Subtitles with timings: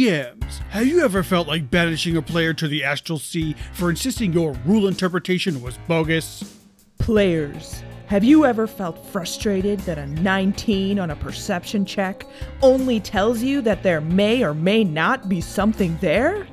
[0.00, 4.32] DMs, have you ever felt like banishing a player to the astral sea for insisting
[4.32, 6.58] your rule interpretation was bogus?
[6.98, 12.24] Players, have you ever felt frustrated that a 19 on a perception check
[12.62, 16.46] only tells you that there may or may not be something there?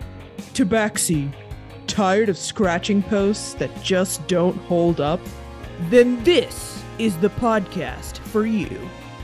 [0.54, 1.34] Tabaxi,
[1.88, 5.22] tired of scratching posts that just don't hold up?
[5.84, 8.78] Then this is the podcast for you.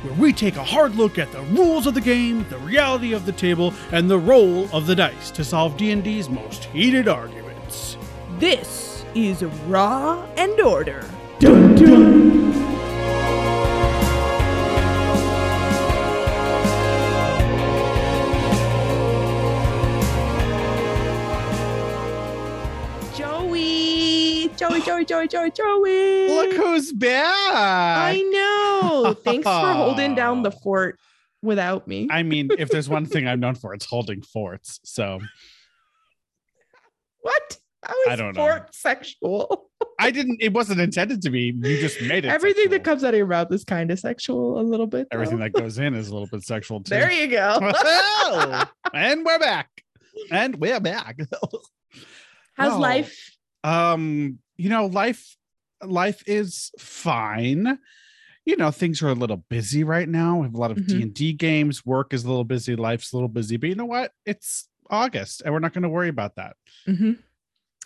[0.03, 3.25] Where we take a hard look at the rules of the game, the reality of
[3.25, 7.95] the table, and the role of the dice to solve D&D's most heated arguments.
[8.37, 11.09] This is Raw and Order.
[11.39, 12.72] Dun dun!
[24.63, 24.81] Joey!
[24.81, 26.27] Joey, Joey, Joey, Joey!
[26.29, 27.33] Look who's back.
[27.53, 29.13] I know.
[29.13, 30.97] Thanks for holding down the fort
[31.41, 32.07] without me.
[32.09, 34.79] I mean, if there's one thing I'm known for, it's holding forts.
[34.85, 35.19] So
[37.23, 37.57] what?
[38.07, 38.41] I don't know.
[38.41, 39.69] fort sexual?
[39.99, 41.53] I didn't, it wasn't intended to be.
[41.53, 42.29] You just made it.
[42.29, 45.09] Everything that comes out of your mouth is kind of sexual a little bit.
[45.11, 45.15] though.
[45.17, 46.91] everything that goes in is a little bit sexual too.
[46.91, 47.59] There you go.
[48.93, 49.69] And we're back.
[50.31, 51.17] And we're back.
[52.55, 53.31] How's life?
[53.63, 55.35] Um, you know, life
[55.83, 57.77] life is fine.
[58.45, 60.37] You know, things are a little busy right now.
[60.37, 60.87] We have a lot of Mhm.
[60.87, 61.85] D&D games.
[61.85, 63.57] Work is a little busy, life's a little busy.
[63.57, 64.13] But you know what?
[64.25, 66.55] It's August and we're not going to worry about that.
[66.87, 67.17] Mhm.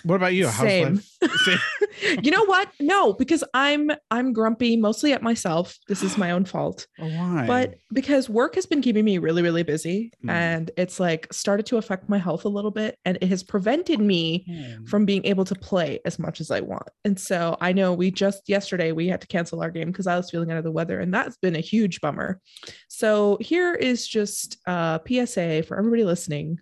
[0.04, 0.48] What about you?
[0.50, 0.96] Same.
[0.96, 1.32] life?
[1.46, 2.20] Same.
[2.24, 2.70] you know what?
[2.80, 5.76] No, because I'm I'm grumpy mostly at myself.
[5.88, 6.86] This is my own fault.
[7.00, 7.46] Oh, why?
[7.48, 10.30] But because work has been keeping me really, really busy Hmm.
[10.30, 14.00] and it's like started to affect my health a little bit and it has prevented
[14.00, 14.86] me Hmm.
[14.86, 16.88] from being able to play as much as I want.
[17.04, 20.16] And so I know we just yesterday we had to cancel our game because I
[20.18, 22.40] was feeling under the weather and that's been a huge bummer.
[22.88, 26.60] So here is just a PSA for everybody listening.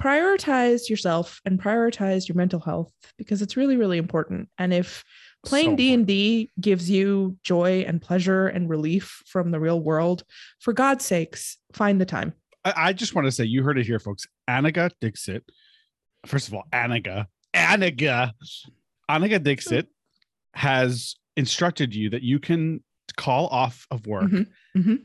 [0.00, 4.48] Prioritize yourself and prioritize your mental health because it's really really important.
[4.58, 5.04] And if
[5.44, 10.24] playing So D&D gives you joy and pleasure and relief from the real world,
[10.60, 12.34] for God's sakes, find the time.
[12.64, 14.26] I, I just want to say you heard it here, folks.
[14.48, 15.44] Anaga Dixit.
[16.26, 17.26] First of all, Anaga.
[17.54, 18.32] Anaga.
[19.10, 19.88] Anaga Dixit
[20.54, 22.82] has instructed you that you can
[23.16, 24.46] call off of work Mhm,
[24.76, 25.02] mhm.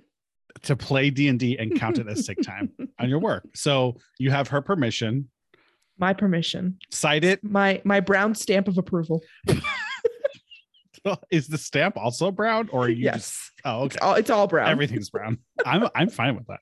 [0.65, 3.47] To play D&D and count it as sick time on your work.
[3.55, 5.29] So you have her permission.
[5.97, 6.77] My permission.
[6.91, 7.43] Cite it.
[7.43, 9.23] My my brown stamp of approval.
[11.29, 13.13] Is the stamp also brown or are you yes.
[13.13, 13.85] just oh okay.
[13.85, 14.69] It's all it's all brown.
[14.69, 15.37] everything's brown.
[15.65, 16.59] I'm I'm fine with that.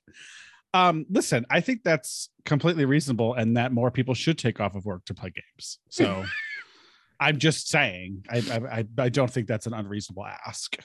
[0.74, 4.84] Um, listen, I think that's completely reasonable, and that more people should take off of
[4.84, 5.78] work to play games.
[5.88, 6.24] So,
[7.20, 10.76] I'm just saying, I I I don't think that's an unreasonable ask.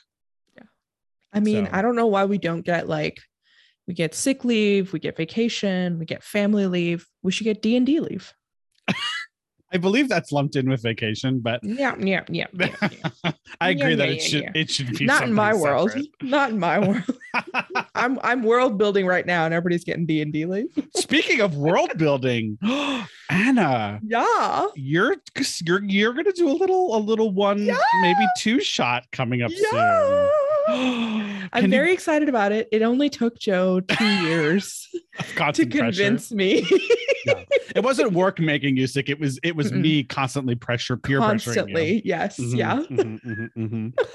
[1.34, 3.20] I mean, So- I don't know why we don't get like
[3.88, 7.06] we get sick leave, we get vacation, we get family leave.
[7.24, 8.34] We should get D and D leave.
[9.72, 12.48] I believe that's lumped in with vacation, but Yeah, yeah, yeah.
[12.54, 12.90] yeah,
[13.24, 13.32] yeah.
[13.62, 15.92] I agree Yeah, that it should it should be Not in my something world.
[16.24, 17.04] Not in my world.
[17.94, 20.70] I'm I'm world building right now, and everybody's getting D and D leave.
[20.96, 22.58] Speaking of world building,
[23.30, 24.68] Anna, Yeah.
[24.76, 25.18] you're
[25.64, 27.66] you're you're gonna do a little a little one
[28.02, 29.70] maybe two shot coming up Yeah.
[29.70, 30.32] soon.
[31.52, 32.68] I'm Can you- very excited about it.
[32.72, 34.88] It only took Joe two years
[35.18, 36.04] to constant pressure.
[36.04, 36.64] convince me.
[37.76, 39.10] it wasn't work making you sick.
[39.10, 39.82] It was it was Mm-mm.
[39.82, 41.40] me constantly pressure peer pressuring you.
[41.40, 42.02] Constantly.
[42.06, 42.40] Yes.
[42.40, 42.76] Mhm, Yeah.
[42.90, 44.00] mhm, mhm, mhm.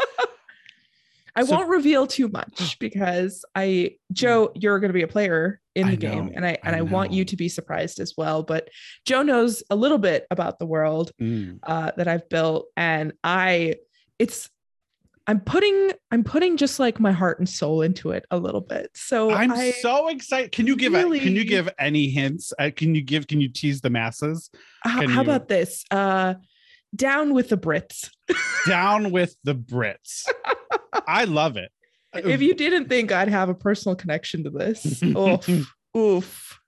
[1.36, 5.60] I So- won't reveal too much because I Joe, you're going to be a player
[5.74, 7.98] in I the game know, and I I and I, want you to be surprised
[7.98, 8.68] as well, but
[9.04, 11.58] Joe knows a little bit about the world Mm.
[11.64, 13.74] uh that I've built and I
[14.20, 14.48] it's
[15.26, 18.90] I'm putting I'm putting just like my heart and soul into it a little bit.
[18.94, 20.52] So I'm I, so excited.
[20.52, 22.52] Can you give a, can you give any hints?
[22.58, 24.50] Uh, can you give can you tease the masses?
[24.84, 25.84] can how you- about this?
[25.90, 26.34] Uh
[26.94, 28.10] down with the Brits.
[28.66, 30.26] Down with the Brits.
[31.06, 31.70] I love it.
[32.14, 36.58] if you didn't think I'd have a personal connection to this, oof, oof.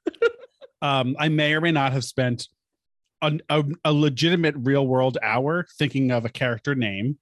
[0.83, 2.49] um, I may or may not have spent
[3.23, 7.19] an, a, a legitimate real world hour thinking of a character name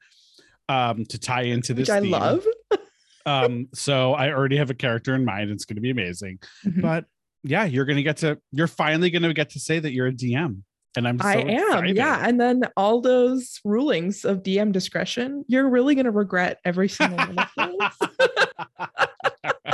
[0.69, 1.89] um, to tie into this.
[1.89, 2.11] Which I theme.
[2.11, 2.45] love.
[3.27, 5.51] Um, so I already have a character in mind.
[5.51, 6.41] It's going to be amazing.
[6.67, 6.83] Mhm.
[6.83, 7.07] But
[7.43, 8.39] yeah, you're going to get to.
[8.53, 10.61] You're finally going to get to say that you're a DM,
[10.95, 11.19] and I'm.
[11.19, 11.97] So I am, excited.
[11.97, 12.21] yeah.
[12.23, 17.17] And then all those rulings of DM discretion, you're really going to regret every single
[17.17, 18.89] one of those.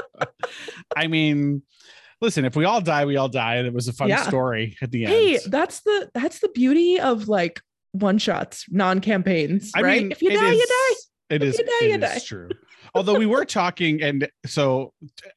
[0.97, 1.63] I mean,
[2.21, 2.45] listen.
[2.45, 4.23] If we all die, we all die, and it was a fun Yeah.
[4.29, 5.13] story at the end.
[5.13, 7.61] hey, that's the that's the beauty of like
[7.93, 10.03] one shots, non campaigns, right?
[10.03, 10.95] mean, if you die, you die.
[11.31, 11.59] It If is.
[11.59, 12.19] you die, you it is die.
[12.27, 12.49] true.
[12.93, 14.93] Although we were talking, and so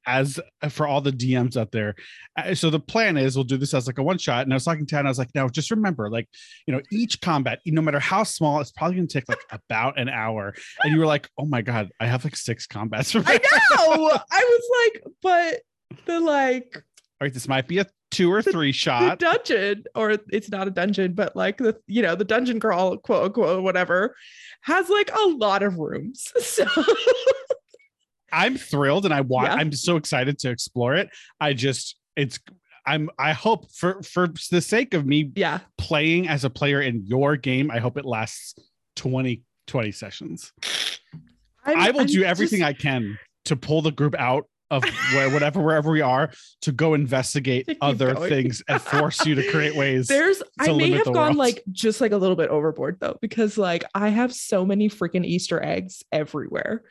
[0.07, 0.39] as
[0.69, 1.93] for all the DMs out there,
[2.35, 4.43] uh, so the plan is we'll do this as like a one shot.
[4.43, 6.27] And I was talking to Anna, I was like, now just remember, like,
[6.65, 9.99] you know, each combat, no matter how small, it's probably going to take like about
[9.99, 10.55] an hour.
[10.83, 13.15] And you were like, oh my god, I have like six combats.
[13.15, 14.19] I know.
[14.31, 15.61] I was like, but
[16.07, 16.81] the like All
[17.21, 19.19] right, this might be a two or three the shot.
[19.19, 23.25] dungeon, or it's not a dungeon, but like the you know the dungeon crawl, quote
[23.25, 24.15] unquote, whatever,
[24.61, 26.31] has like a lot of rooms.
[26.41, 26.65] So
[28.31, 29.55] I'm thrilled and I want Yeah.
[29.55, 31.09] I'm so excited to explore it.
[31.39, 32.39] I just it's
[32.85, 37.05] I'm I hope for for the sake of me yeah, playing as a player in
[37.05, 38.55] your game, I hope it lasts
[38.95, 40.51] 20 20 sessions.
[41.65, 44.83] I'm- I will I'm do everything just- I can to pull the group out of
[45.13, 46.31] where whatever wherever we are
[46.61, 48.29] to go investigate To other going.
[48.29, 50.07] things and force you to create ways.
[50.07, 51.35] There's I may have gone world.
[51.37, 55.25] like just like a little bit overboard though, because like I have so many freaking
[55.25, 56.83] Easter eggs everywhere.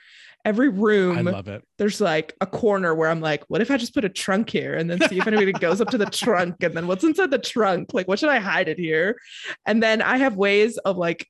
[0.44, 1.62] Every room, I love it.
[1.78, 4.74] there's like a corner where I'm like, what if I just put a trunk here
[4.74, 7.38] and then see if anybody goes up to the trunk and then what's inside the
[7.38, 7.94] trunk?
[7.94, 9.16] Like, what should I hide it here?
[9.66, 11.28] And then I have ways of like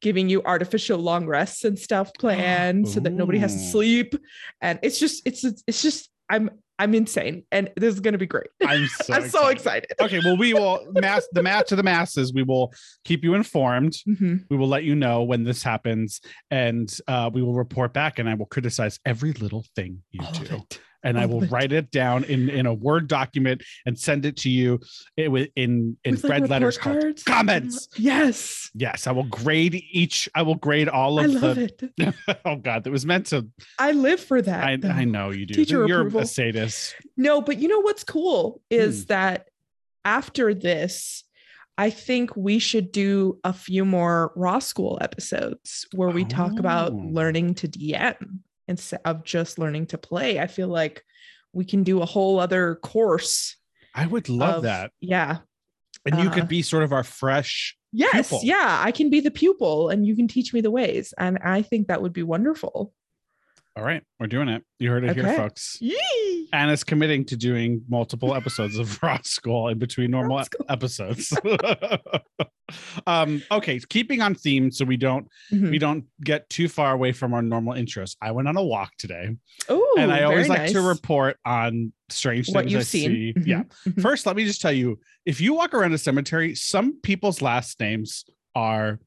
[0.00, 4.14] giving you artificial long rests and stuff planned so that nobody has to sleep.
[4.60, 7.44] And it's just, it's, it's just, I'm, I'm insane.
[7.50, 8.48] And this is going to be great.
[8.64, 9.92] I'm so, I'm so excited.
[10.00, 12.32] Okay, well, we will mass the mass to the masses.
[12.32, 12.72] We will
[13.04, 13.94] keep you informed.
[14.08, 14.44] Mhm.
[14.48, 16.20] We will let you know when this happens,
[16.50, 18.18] and uh, we will report back.
[18.18, 20.62] And I will criticize every little thing you All do.
[21.04, 24.50] And I will write it down in in a word document and send it to
[24.50, 24.80] you
[25.16, 27.22] in in, in With, like, red letters called cards.
[27.22, 27.88] comments.
[27.96, 28.70] Yes.
[28.74, 30.28] Yes, I will grade each.
[30.34, 31.90] I will grade all of I love the.
[31.98, 32.14] it.
[32.44, 33.46] oh God, that was meant to.
[33.78, 34.64] I live for that.
[34.64, 34.78] I.
[34.88, 35.54] I know you do.
[35.54, 36.20] Teacher You're approval.
[36.20, 36.94] a sadist.
[37.16, 39.06] No, but you know what's cool is Hmm.
[39.08, 39.48] that
[40.04, 41.24] after this,
[41.76, 46.92] I think we should do a few more Raw School episodes where we talk about
[46.92, 46.96] Oh.
[47.12, 50.38] learning to DM instead of just learning to play.
[50.38, 51.02] I feel like
[51.52, 53.56] we can do a whole other course.
[53.94, 55.38] I would love of- that, Yeah.
[56.04, 57.76] and you Uh, could be sort of our fresh.
[57.92, 58.28] Yes.
[58.28, 58.40] Pupil.
[58.44, 58.80] Yeah.
[58.84, 61.14] I can be the pupil and you can teach me the ways.
[61.16, 62.92] And I think that would be wonderful.
[63.76, 64.62] All right, we're doing it.
[64.78, 65.78] You heard it here, folks.
[65.80, 66.27] Yee.
[66.52, 71.32] Anna's committing to doing multiple episodes of Raw School in between normal episodes.
[73.06, 75.70] um, okay, keeping on theme so we don't Mhm.
[75.70, 78.16] we don't get too far away from our normal intros.
[78.20, 79.36] I went on a walk today,
[79.70, 83.10] Ooh, and I always like to report on strange things what you've I seen.
[83.10, 83.32] see.
[83.40, 83.46] Mhm.
[83.46, 83.62] Yeah.
[83.86, 84.02] Mhm.
[84.02, 87.80] First, let me just tell you: if you walk around a cemetery, some people's last
[87.80, 88.24] names
[88.54, 88.98] are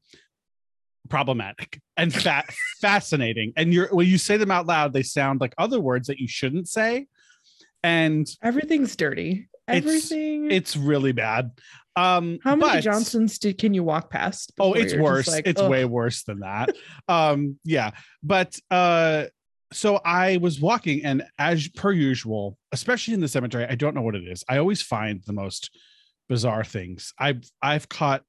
[1.08, 2.44] problematic and fa-
[2.80, 3.52] fascinating.
[3.56, 6.26] And you're when you say them out loud, they sound like other words that you
[6.28, 7.06] shouldn't say,
[7.82, 9.48] and Everything's dirty.
[9.68, 10.50] It's- Everything.
[10.50, 11.50] it's really bad.
[11.94, 14.52] Um, How many but- Johnsons did, can you walk past?
[14.58, 15.28] Oh, it's worse.
[15.28, 16.74] like, it's way worse than that.
[17.08, 17.90] um, yeah,
[18.22, 19.26] but uh,
[19.72, 24.02] so I was walking, and as per usual, especially in the cemetery, I don't know
[24.02, 24.42] what it is.
[24.48, 25.70] I always find the most
[26.28, 27.12] bizarre things.
[27.18, 28.22] I've I've caught.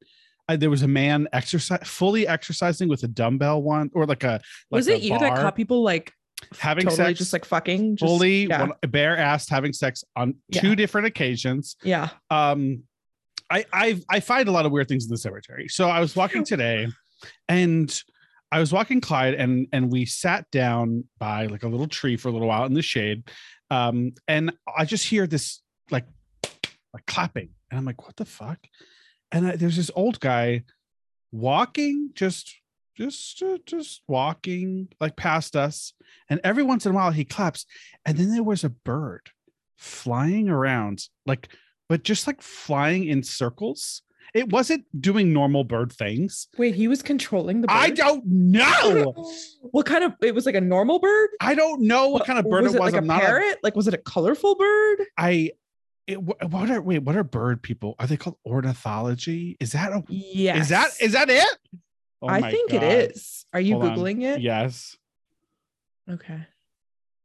[0.49, 4.33] I, there was a man exercise fully exercising with a dumbbell one or like a
[4.33, 4.41] like
[4.71, 6.11] Was a it you that caught people like
[6.59, 7.95] having totally sex just like fucking?
[7.97, 8.61] Just, fully yeah.
[8.61, 10.61] one, bare assed having sex on Yeah.
[10.61, 12.09] two different occasions yeah.
[12.29, 12.83] um
[13.49, 15.67] I I I find a lot of weird things in the cemetery.
[15.67, 16.87] So I was walking today
[17.47, 18.03] and
[18.51, 22.29] I was walking Clyde and and we sat down by like a little tree for
[22.29, 23.23] a little while in the shade.
[23.69, 26.05] Um and I just hear this like
[26.93, 28.59] like clapping and I'm like what the fuck?
[29.31, 30.63] And I, there's this old guy
[31.31, 32.55] walking just
[32.95, 35.93] just uh, just walking like past us
[36.29, 37.65] and every once in a while he claps
[38.05, 39.31] and then there was a bird
[39.77, 41.49] flying around like
[41.89, 44.01] but just like flying in circles.
[44.33, 46.47] It wasn't doing normal bird things.
[46.57, 47.75] Wait, he was controlling the bird.
[47.75, 49.13] I don't know.
[49.71, 50.13] What kind of?
[50.21, 51.29] It was like a normal bird.
[51.39, 52.93] I don't know what kind of bird was it was.
[52.93, 53.23] Like I'm a not.
[53.23, 53.59] A, parrot?
[53.63, 55.05] like was it a colorful bird?
[55.17, 55.51] I.
[56.05, 56.99] It, what are wait?
[56.99, 57.95] What are bird people?
[57.97, 59.55] Are they called ornithology?
[59.59, 60.03] Is that a?
[60.09, 60.63] Yes.
[60.63, 61.57] Is that is that it?
[62.23, 62.83] Oh I think God.
[62.83, 63.45] it is.
[63.53, 63.97] Are you Hold on.
[63.97, 64.39] googling it?
[64.41, 64.95] Yes,
[66.09, 66.39] Okay.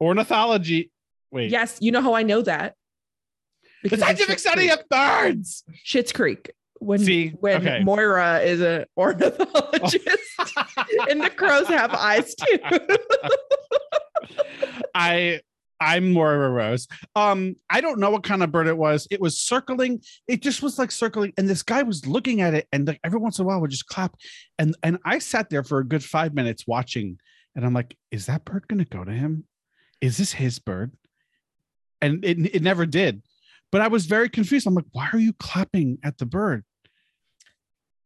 [0.01, 0.91] ornithology.
[1.31, 1.79] Wait, Yes.
[1.81, 2.75] You know how I know that?
[3.63, 5.63] the Because of scientific study of birds.
[5.87, 6.51] Schitt's Creek.
[6.81, 7.83] When See, when okay.
[7.85, 10.07] Moira is an ornithologist,
[11.09, 12.59] and the crows have eyes too.
[14.95, 15.41] I
[15.81, 16.89] I'm Moira Rose.
[17.15, 19.07] Um, I don't know what kind of bird it was.
[19.11, 20.03] It was circling.
[20.27, 23.19] It just was like circling, and this guy was looking at it, and like every
[23.19, 24.17] once in a while would just clap.
[24.59, 27.19] And and I sat there for a good five minutes watching,
[27.55, 29.45] and I'm like, is that bird gonna go to him?
[30.01, 30.93] Is this his bird?
[32.01, 33.23] And it it never did.
[33.71, 34.67] But I was very confused.
[34.67, 36.65] I'm like, why are you clapping at the bird?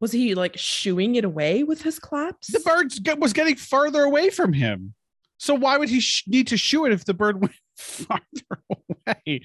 [0.01, 2.49] Was he like shooing it away with his claps?
[2.49, 4.95] The bird was getting further away from him.
[5.39, 8.63] So why would he sh- need to shoot it if the bird went farther
[9.07, 9.43] away?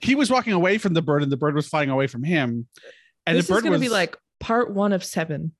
[0.00, 2.68] He was walking away from the bird, and the bird was flying away from him.
[3.26, 5.52] And this the bird is going to be like part one of seven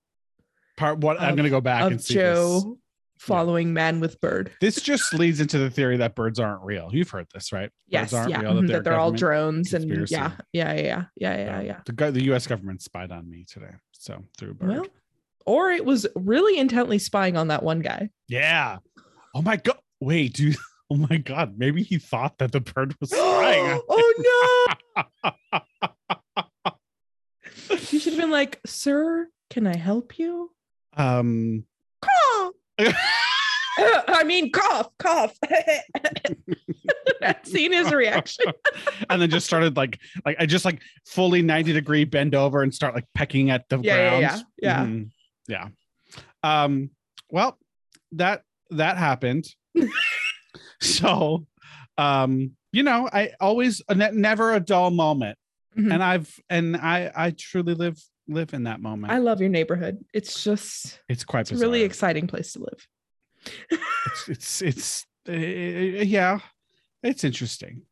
[0.76, 0.99] part.
[0.99, 2.75] What I'm going to go back of and see Joe this.
[3.19, 4.52] following man with bird.
[4.61, 6.90] This just leads into the theory that birds aren't real.
[6.93, 7.71] You've heard this, right?
[7.88, 11.05] Yes, birds aren't yeah, real, mhm, that they're, all drones, and yeah, yeah, yeah, yeah,
[11.16, 11.81] yeah, yeah, yeah.
[11.87, 12.47] The the U.S.
[12.47, 14.69] government spied on me today, so through a bird.
[14.69, 14.87] Well,
[15.47, 18.11] or it was really intently spying on that one guy.
[18.28, 18.78] yeah.
[19.35, 19.78] Oh my god!
[20.00, 20.57] Wait, dude.
[20.90, 21.55] Oh my god!
[21.59, 23.81] Maybe he thought that the bird was flying.
[23.88, 25.02] oh no!
[27.90, 30.52] You should have been like, "Sir, can I help you?"
[30.97, 31.64] um.
[32.78, 35.37] I mean, cough, cough.
[37.23, 38.47] I've seen his reaction.
[39.11, 42.73] and then just started like like I just like fully 90 degree bend over and
[42.75, 44.23] start like pecking at the Yeah, yeah, ground.
[44.23, 44.85] yeah, yeah.
[44.87, 45.11] Mhm.
[45.49, 46.64] yeah.
[46.66, 46.90] Um
[47.31, 47.59] well
[48.12, 49.47] that that happened.
[50.80, 51.47] so
[51.99, 55.38] um you know, I always ne- never a dull moment.
[55.78, 55.92] Mhm.
[55.95, 59.12] And I've and I I truly live live in that moment.
[59.12, 60.04] I love your neighborhood.
[60.12, 62.87] It's just it's quite it's a really exciting place to live.
[64.06, 66.38] it's it's, it's uh, yeah
[67.02, 67.83] it's interesting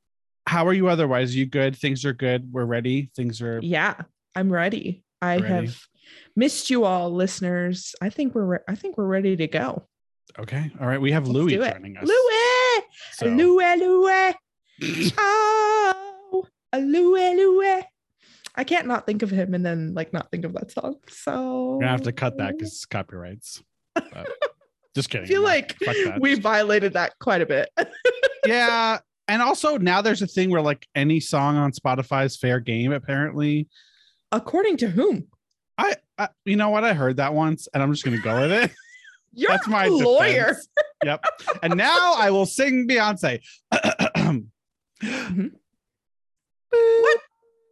[0.47, 3.95] how are you otherwise Are you good things are good we're ready things are Yeah,
[4.35, 5.05] I'm ready.
[5.23, 5.47] I Ready.
[5.47, 5.79] have
[6.37, 7.95] missed you all, listeners.
[8.03, 9.87] I think we're re- I think we're ready to go.
[10.39, 12.34] okay all right we have Let's louis joining us Louis,
[13.13, 13.77] so- Louis,
[14.81, 15.13] Louis.
[15.19, 17.83] Oh, Louis, Louis.
[18.57, 20.97] I can't not think of him and then like not think of that song.
[21.09, 23.63] So we're gonna have to cut that because it's copyrights
[23.95, 24.29] But
[24.95, 25.77] just kidding I feel like
[26.21, 27.69] we violated that quite a bit.
[28.47, 32.61] yeah and also now there's a thing where like any song on spotify is fair
[32.61, 33.69] game apparently
[34.31, 35.29] According to whom?
[35.79, 38.53] I, I you know what i heard that once and i'm just gonna go with
[38.53, 38.71] it
[39.35, 40.49] You're that's my a lawyer.
[40.49, 40.69] defense.
[41.05, 41.25] yep
[41.63, 43.41] and now i will sing beyonce
[46.71, 47.21] What?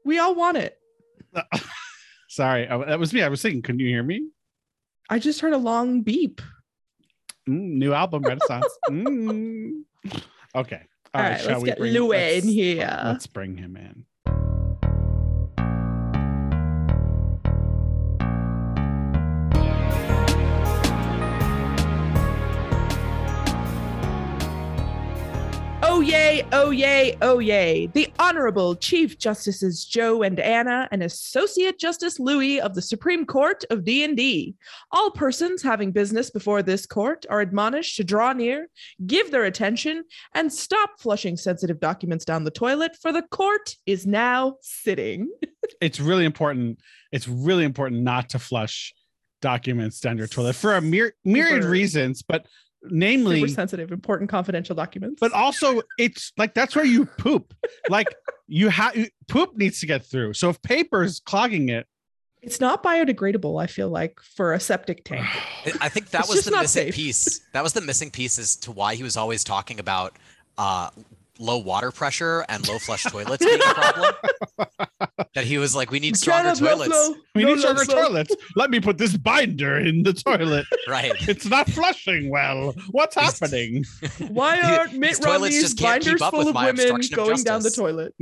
[0.05, 0.77] We all want it.
[2.29, 4.29] sorry that was me i was singing couldn't you hear me
[5.11, 6.41] I just heard a long beep.
[7.49, 9.83] Mm, new album renaissance Mm.
[10.55, 10.83] okay
[11.15, 13.01] All right, shall let's we get Louis in here.
[13.05, 14.05] let's bring him in
[26.13, 27.87] yay, oh yay, oh yay.
[27.87, 33.65] The Honorable Chief Justices Joe and Anna and Associate Justice Louis of the Supreme Court
[33.71, 34.55] of D&D.
[34.91, 38.69] All persons having business before this court are admonished to draw near,
[39.07, 40.05] give their attention,
[40.35, 45.31] and stop flushing sensitive documents down the toilet for the court is now sitting.
[45.81, 46.79] it's really important
[47.11, 48.93] it's really important not to flush
[49.41, 52.47] documents down your toilet for a myr- myriad Super- reasons but
[52.91, 55.19] namely Super sensitive, important confidential documents.
[55.21, 57.55] but also it's like that's where you poop
[57.89, 58.09] like
[58.49, 58.95] you have
[59.29, 61.87] poop needs to get through so if paper's clogging it
[62.45, 65.25] it's not biodegradable, I feel like, for a septic tank.
[65.65, 66.95] I- I think that It's was the missing safe.
[66.97, 67.41] piece.
[67.53, 70.19] That was the missing piece as to why he was always talking about
[70.59, 70.91] uh,
[71.43, 74.15] low water pressure and low flush toilets being a problem.
[75.35, 76.89] that he was like, we need stronger Cannot toilets.
[76.93, 78.07] flow, we no need stronger blood flow.
[78.09, 81.13] toilets let me put this binder in the toilet Right.
[81.29, 83.85] it's not flushing well what's He's- happening
[84.29, 86.67] Why aren't Mitt these toilets Romney's just can't keep binders up full with of my
[86.67, 88.15] women obstruction of going down the toilet?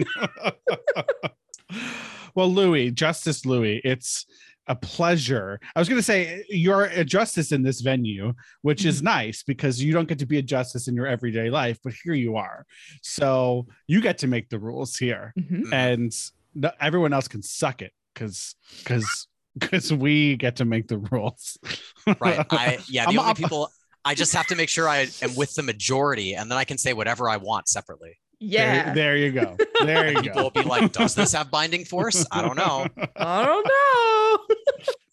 [2.35, 4.27] well louis justice louis it's
[4.71, 9.03] a pleasure i was going to say you're a justice in this venue which is
[9.03, 12.15] nice because you don't get to be a justice in your everyday life but here
[12.15, 12.65] you are
[13.03, 15.63] so you get to make the rules here Mhm.
[15.65, 15.73] Mhm.
[15.73, 16.13] and
[16.55, 19.27] no, everyone else can suck it because because
[19.59, 21.59] because we get to make the rules
[22.21, 22.47] Right.
[22.51, 23.71] I yeah, the I'm- only I'm- people
[24.05, 26.79] I just have to make sure I am with the majority and then I can
[26.79, 28.19] say whatever I want separately.
[28.43, 28.87] Yeah.
[28.87, 30.23] there, there you go there you go.
[30.23, 32.25] People will be like, does this have binding force?
[32.33, 32.87] I don't know.
[33.17, 34.57] I don't know.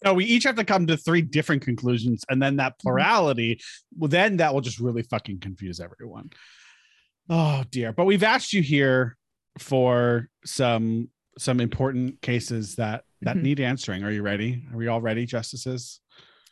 [0.04, 3.60] no we each have to come to three different conclusions and then that plurality
[3.96, 6.30] well then that will just really fucking confuse everyone
[7.28, 9.16] oh dear but we've asked you here
[9.58, 11.08] for some
[11.38, 13.42] some important cases that that Mhm.
[13.42, 16.00] need answering are you ready are we all ready justices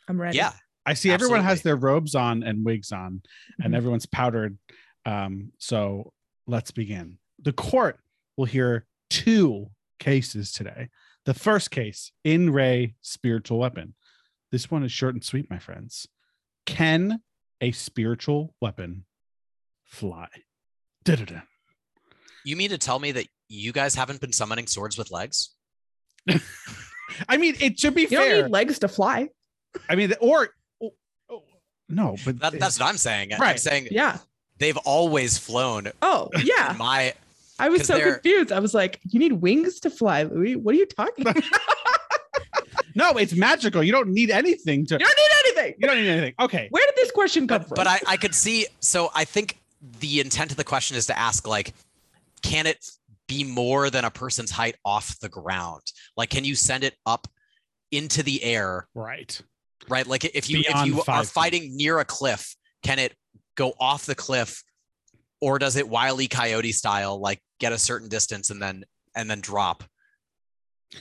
[0.09, 0.37] I'm ready.
[0.37, 0.51] Yeah.
[0.85, 3.21] i see everyone has their robes on and wigs on
[3.63, 3.77] and Mhm.
[3.77, 4.57] everyone's powdered
[5.05, 6.11] um so
[6.47, 7.99] let's begin the court
[8.37, 9.67] will hear two
[9.99, 10.89] cases today
[11.25, 13.93] the first case in re spiritual weapon
[14.51, 16.07] this one is short and sweet my friends
[16.65, 17.21] can
[17.61, 19.05] a spiritual weapon
[19.83, 20.27] fly
[21.05, 21.41] Da-da-da.
[22.43, 25.51] You mean to tell me that you guys haven't been summoning swords with legs?
[27.29, 29.29] i mean it should be You don't fair need legs to fly.
[29.89, 30.49] i mean or
[30.81, 30.93] oh,
[31.89, 33.33] no, but That, that's what I'm saying.
[33.33, 33.57] I'm Right.
[33.59, 34.17] saying Yeah.
[34.59, 35.91] They've always flown.
[36.01, 36.75] Oh, yeah.
[36.79, 37.13] My
[37.59, 38.51] I was so they're- confused.
[38.51, 40.55] I was like, "You need wings to fly, Louis.
[40.55, 41.43] What are you talking about?
[42.95, 43.83] no, it's magical.
[43.83, 44.95] You don't need anything to.
[44.95, 46.33] you don't need anything." You don't need anything.
[46.39, 46.67] Okay.
[46.69, 47.75] Where did this question come but, from?
[47.75, 49.59] but I, I could see so I think
[49.99, 51.73] the intent of the question is to ask like
[52.41, 52.85] can it
[53.27, 55.81] be more than a person's height off the ground
[56.15, 57.27] like can you send it up
[57.91, 59.39] into the air Right.
[59.87, 61.31] right like if you if you are five feet.
[61.33, 63.13] fighting near a cliff can it
[63.57, 64.63] go off the cliff
[65.41, 68.85] or does it wily coyote style like get a certain distance and then
[69.15, 69.83] and then drop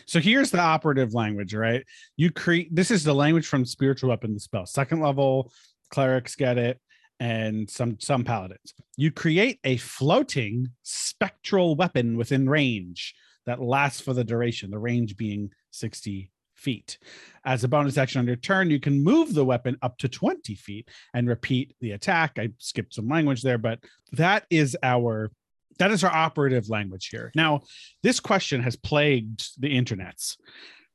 [0.07, 1.85] So here's the operative language, right?
[2.17, 4.67] You create this is the language from spiritual weapon the spell.
[4.67, 5.53] Second level
[5.91, 6.81] clerics get it,
[7.21, 8.75] and some some paladins.
[8.97, 13.15] You create a floating spectral weapon within range
[13.47, 16.31] that lasts for the duration, the range being 60
[16.67, 16.99] feet.
[17.45, 20.55] As a bonus action on your turn, you can move the weapon up to 20
[20.57, 22.39] feet and repeat the attack.
[22.39, 23.79] I skipped some language there, but
[24.13, 25.31] that is our
[25.79, 27.31] that is our operative language here.
[27.35, 27.61] Now,
[28.03, 30.37] this question has plagued the internets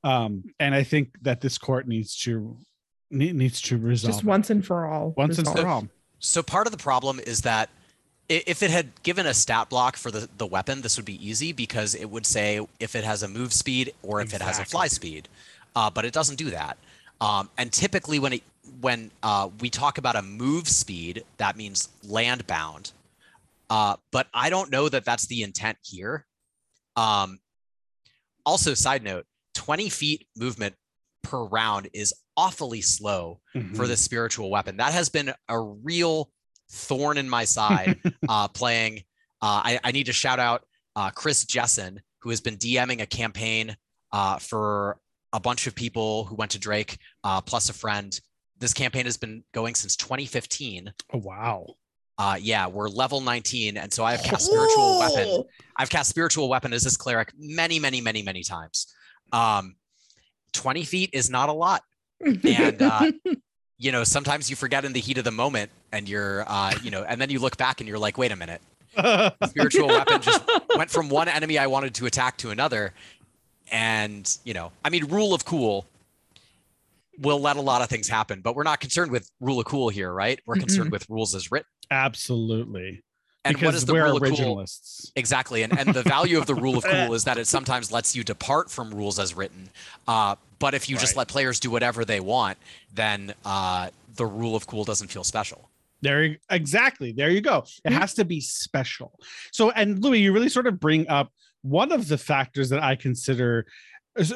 [0.03, 2.57] um and i think that this court needs to
[3.11, 4.27] needs to resolve just it.
[4.27, 5.13] once and for all.
[5.17, 5.87] once and for all
[6.19, 7.69] so part of the problem is that
[8.29, 11.51] if it had given a stat block for the, the weapon this would be easy
[11.51, 14.65] because it would say if it has a move speed or if it has a
[14.65, 15.27] fly speed
[15.75, 16.77] uh, but it doesn't do that
[17.21, 18.43] um, and typically when it
[18.79, 22.91] when uh, we talk about a move speed that means land bound
[23.69, 26.25] uh, but i don't know that that's the intent here
[26.95, 27.39] um,
[28.45, 29.25] also side note
[29.55, 30.75] 20 feet movement
[31.23, 33.75] per round is awfully slow Mm-hmm.
[33.75, 34.77] for the spiritual weapon.
[34.77, 36.31] That has been a real
[36.69, 37.99] thorn in my side
[38.29, 38.99] uh, playing.
[39.41, 40.63] Uh, I, I need to shout out
[40.95, 43.75] uh, Chris Jessen, who has been DMing a campaign
[44.13, 44.99] uh, for
[45.33, 48.19] a bunch of people who went to Drake, uh, plus a friend.
[48.59, 50.93] This campaign has been going since 2015.
[51.13, 51.65] oh wow
[52.17, 55.43] Uh, yeah, we're level 19, and so I have cast spiritual weapon.
[55.77, 58.93] I've cast spiritual weapon as this cleric many, many, many, many times.
[59.33, 59.75] Um,
[60.53, 61.81] 20 feet is not a lot
[62.21, 63.11] and uh,
[63.77, 66.91] you know sometimes you forget in the heat of the moment and you're uh, you
[66.91, 68.61] know and then you look back and you're like wait a minute
[69.47, 70.43] spiritual weapon just
[70.75, 72.93] went from one enemy i wanted to attack to another
[73.71, 75.85] and you know i mean rule of cool
[77.19, 79.89] will let a lot of things happen but we're not concerned with rule of cool
[79.89, 80.39] here right?
[80.45, 81.67] We're concerned with rules as written.
[81.91, 83.01] Absolutely.
[83.43, 84.31] And because what is the we're rule of cool?
[84.31, 85.11] originalists.
[85.15, 85.63] Exactly.
[85.63, 88.23] And, and the value of the rule of cool is that it sometimes lets you
[88.23, 89.69] depart from rules as written.
[90.07, 92.57] Uh, but if you just let players do whatever they want,
[92.93, 95.69] then uh, the rule of cool doesn't feel special.
[96.01, 97.11] there you, exactly.
[97.11, 97.65] There you go.
[97.83, 97.99] It Mhm.
[97.99, 99.19] has to be special.
[99.51, 101.31] So and louis you really sort of bring up
[101.61, 103.65] one of the factors that i consider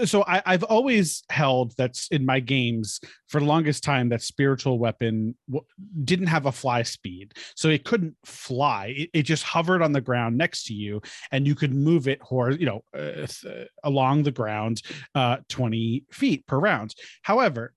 [0.06, 4.80] so I, i've always held that's in my games for the longest time that spiritual
[4.80, 5.66] weapon w-
[6.04, 7.34] didn't have a fly speed.
[7.56, 8.94] So it couldn't fly.
[8.96, 12.22] It, it just hovered on the ground next to you and you could move it
[12.22, 14.82] hor- you know uh, th- along the ground
[15.14, 16.96] uh 20 feet per round.
[17.22, 17.74] However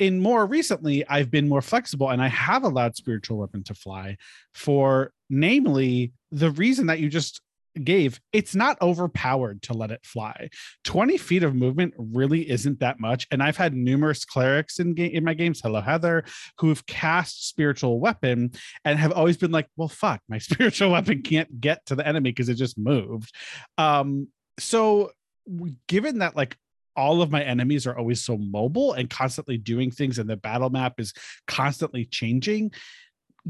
[0.00, 4.16] in more recently i've been more flexible and i have allowed spiritual weapon to fly
[4.52, 7.40] for namely the reason that you just
[7.82, 10.48] gave it's not overpowered to let it fly.
[10.84, 15.10] 20 feet of movement really isn't that much and i've had numerous clerics in game
[15.12, 16.24] in my games hello heather
[16.58, 18.50] who've cast spiritual weapon
[18.84, 22.30] and have always been like well fuck my spiritual weapon can't get to the enemy
[22.30, 23.32] because it just moved.
[23.78, 25.10] Um so
[25.88, 26.56] given that like
[26.96, 30.70] all of my enemies are always so mobile and constantly doing things and the battle
[30.70, 31.12] map is
[31.46, 32.70] constantly changing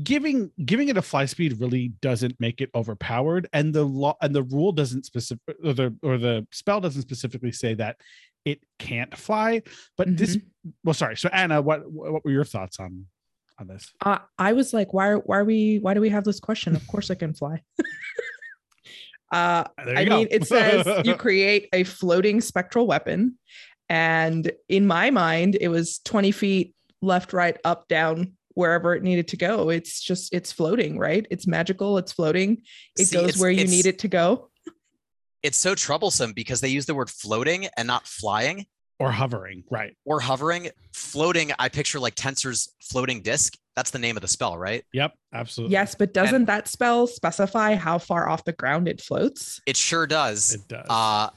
[0.03, 4.35] giving giving it a fly speed really doesn't make it overpowered and the law and
[4.35, 7.97] the rule doesn't specific or the or the spell doesn't specifically say that
[8.45, 9.63] it can't fly
[9.97, 10.37] but this
[10.83, 13.07] well sorry so anna what what were your thoughts on
[13.59, 15.15] on this Uh, I was like, why?
[15.15, 15.79] Why are we?
[15.79, 16.75] Why do we have this question?
[16.75, 17.63] Of course, I can fly.
[19.33, 20.17] uh, I go.
[20.17, 23.39] mean, it says you create a floating spectral weapon,
[23.89, 29.29] and in my mind, it was twenty feet left, right, up, down, wherever it needed
[29.29, 29.71] to go.
[29.71, 31.27] It's just it's floating, right?
[31.31, 31.99] It's magical.
[31.99, 32.63] It's floating.
[32.99, 34.51] It See, goes where you need it to go.
[35.43, 38.67] It's so troublesome because they use the word floating and not flying
[38.99, 40.71] or hovering right or hovering.
[40.93, 43.55] Floating, I picture like Tenser's floating disc.
[43.77, 44.85] That's the name of the spell, right?
[44.93, 49.61] yep absolutely Yes, but doesn't that spell specify how far off the ground it floats?
[49.67, 50.55] It sure does.
[50.55, 51.29] it does Uh,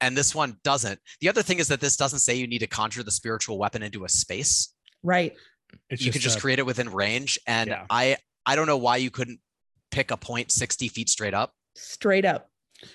[0.00, 0.98] and this one doesn't.
[1.20, 3.82] The other thing is that this doesn't say you need to conjure the spiritual weapon
[3.82, 4.72] into a space.
[5.02, 5.36] Right.
[5.88, 7.38] It's you could just a- create it within range.
[7.46, 7.86] And Yeah.
[7.90, 9.40] I I don't know why you couldn't
[9.90, 11.52] pick a point 60 feet straight up.
[11.76, 12.48] Straight up.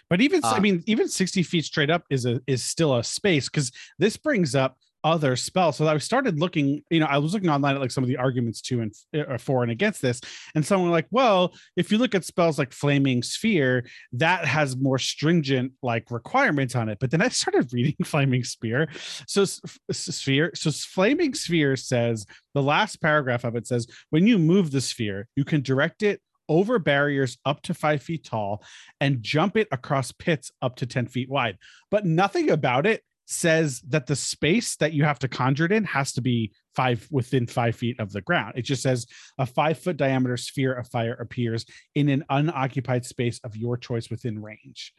[0.09, 3.03] But even I Uh, mean, even 60 feet straight up is a is still a
[3.03, 5.77] space because this brings up other spells.
[5.77, 8.17] So I started looking, you know, I was looking online at like some of the
[8.17, 10.19] arguments to and uh, for and against this.
[10.55, 14.97] And someone like, well, if you look at spells like Flaming Sphere, that has more
[14.97, 16.97] stringent like requirements on it.
[16.99, 18.89] But then I started reading Flaming Sphere.
[19.27, 19.45] So
[19.91, 24.81] Sphere, so Flaming Sphere says the last paragraph of it says when you move the
[24.81, 28.63] sphere, you can direct it over barriers up to five feet tall
[28.99, 31.57] and jump it across pits up to 10 feet wide.
[31.91, 35.83] But nothing about it says that the space that you have to conjure it in
[35.83, 38.53] has to be five within five feet of the ground.
[38.55, 39.07] It just says
[39.37, 44.09] a five foot diameter sphere of fire appears in an unoccupied space of your choice
[44.09, 44.93] within range.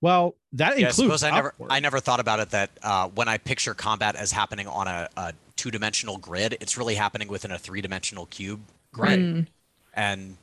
[0.00, 1.72] Well, that Yeah, I includes suppose I never upward.
[1.72, 5.08] I never thought about it that uh, when I picture combat as happening on a,
[5.16, 8.60] a two dimensional grid, it's really happening within a three dimensional cube
[8.92, 9.20] grid.
[9.20, 9.46] Mm,
[9.94, 10.36] And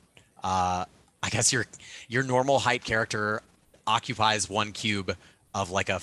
[0.44, 0.86] uh,
[1.22, 1.68] I guess your
[2.08, 3.44] your normal height character
[3.86, 5.16] occupies one cube
[5.54, 6.02] of like a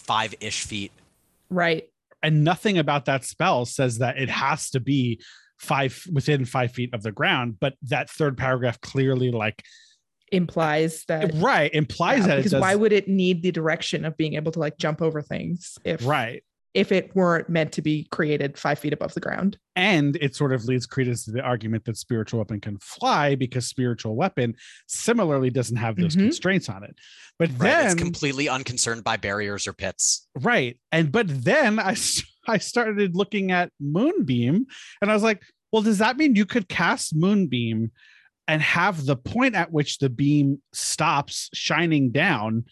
[0.00, 0.92] five ish feet.
[1.50, 1.84] right.
[2.22, 5.20] and nothing about that spell says that it has to be
[5.58, 9.62] five within five feet of the ground but that third paragraph clearly like
[10.32, 11.32] Implies that.
[11.34, 14.34] right implies yeah, that it because does why would it need the direction of being
[14.34, 18.56] able to like jump over things if right if it weren't meant to be created
[18.58, 19.58] five feet above the ground?
[19.76, 23.66] and it sort of leads credence to the argument that spiritual weapon can fly because
[23.66, 24.54] spiritual weapon
[24.88, 26.20] similarly doesn't have those Mhm.
[26.24, 26.94] constraints on it
[27.38, 27.58] but Right?
[27.60, 30.26] then it's completely unconcerned by barriers or pits.
[30.34, 31.96] right and but then I
[32.48, 34.66] I started looking at moonbeam
[35.00, 37.90] and i was like well does that mean you could cast moonbeam
[38.48, 42.64] and have the point at which the beam stops shining down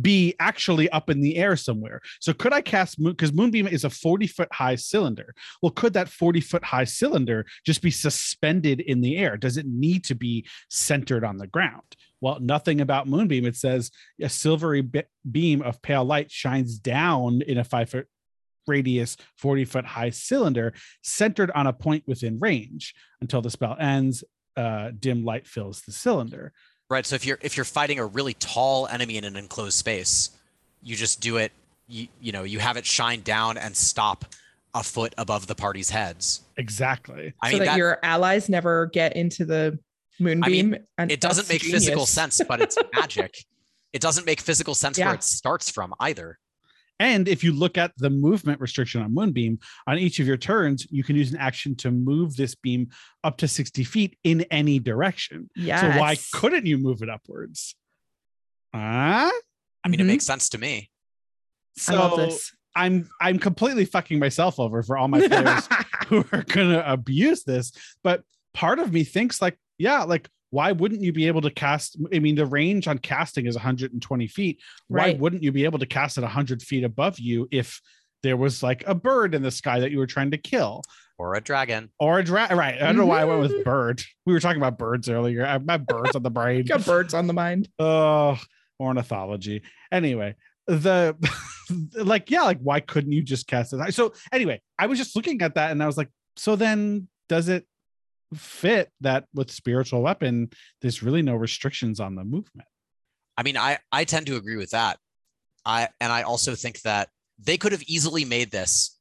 [0.00, 2.00] be actually up in the air somewhere.
[2.20, 5.34] So could i cast moon because moonbeam is a 40 foot high cylinder.
[5.62, 9.36] Well could that 40 foot high cylinder just be suspended in the air?
[9.36, 11.96] Does it need to be centered on the ground?
[12.20, 13.46] Well nothing about moonbeam.
[13.46, 18.06] It says a silvery be- beam of pale light shines down in a five foot
[18.66, 24.24] radius 40 foot high cylinder centered on a point within range until the spell ends
[24.56, 26.52] uh, dim light fills the cylinder
[26.88, 27.04] Right.
[27.04, 30.30] So if you're if you're fighting a really tall enemy in an enclosed space,
[30.82, 31.52] you just do it.
[31.88, 34.24] You you know you have it shine down and stop
[34.74, 36.42] a foot above the party's heads.
[36.58, 39.78] exactly I so mean that, that, your allies never get into the
[40.20, 40.76] moonbeam.
[40.98, 43.34] and it doesn't that's make physical sense, but it's magic.
[43.94, 45.06] It doesn't make physical sense Yeah.
[45.06, 46.38] where it starts from either.
[46.98, 50.86] And if you look at the movement restriction on moonbeam on each of your turns
[50.90, 52.88] you can use an action to move this beam
[53.24, 55.80] up to 60 feet in any direction Yes.
[55.80, 57.74] so why couldn't you move it upwards
[58.74, 59.30] ah
[59.84, 60.06] I mean, it Mhm.
[60.08, 60.90] makes sense to me.
[61.76, 62.52] so I love this.
[62.74, 65.68] I'm I'm completely fucking myself over for all my players
[66.08, 67.72] who are gonna abuse this.
[68.02, 71.96] But part of me thinks like, yeah, like why wouldn't you be able to cast?
[72.14, 74.60] I mean, the range on casting is 120 feet.
[74.88, 75.18] Why Right.
[75.18, 77.80] wouldn't you be able to cast it 100 feet above you if
[78.22, 80.82] there was like a bird in the sky that you were trying to kill
[81.18, 81.90] Or a dragon.
[82.00, 82.56] or a dragon?
[82.56, 82.74] Right.
[82.80, 84.02] I don't know why I went with bird.
[84.24, 85.44] We were talking about birds earlier.
[85.44, 86.64] I have birds on the brain.
[86.68, 87.68] Got birds on the mind.
[87.78, 88.38] Oh,
[88.80, 89.62] ornithology.
[89.92, 90.34] Anyway,
[90.66, 91.16] the
[91.94, 93.94] like, yeah, like why couldn't you just cast it?
[93.94, 97.48] So anyway, I was just looking at that and I was like, so then does
[97.48, 97.66] it
[98.34, 100.50] fit that with spiritual weapon,
[100.82, 102.68] there's really no restrictions on the movement?
[103.36, 104.98] I mean, I I tend to agree with that.
[105.64, 107.08] I and I also think that
[107.38, 108.98] they could have easily made this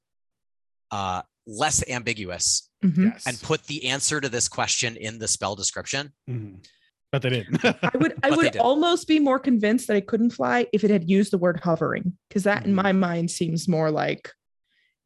[0.91, 3.11] uh, less ambiguous Mhm.
[3.13, 3.25] Yes.
[3.25, 6.13] and put the answer to this question in the spell description.
[6.29, 6.65] Mhm.
[7.11, 7.63] But they didn't.
[7.63, 10.89] I would I But would almost be more convinced that it couldn't fly if it
[10.91, 12.83] had used the word hovering, because that in Mhm.
[12.83, 14.31] my mind seems more like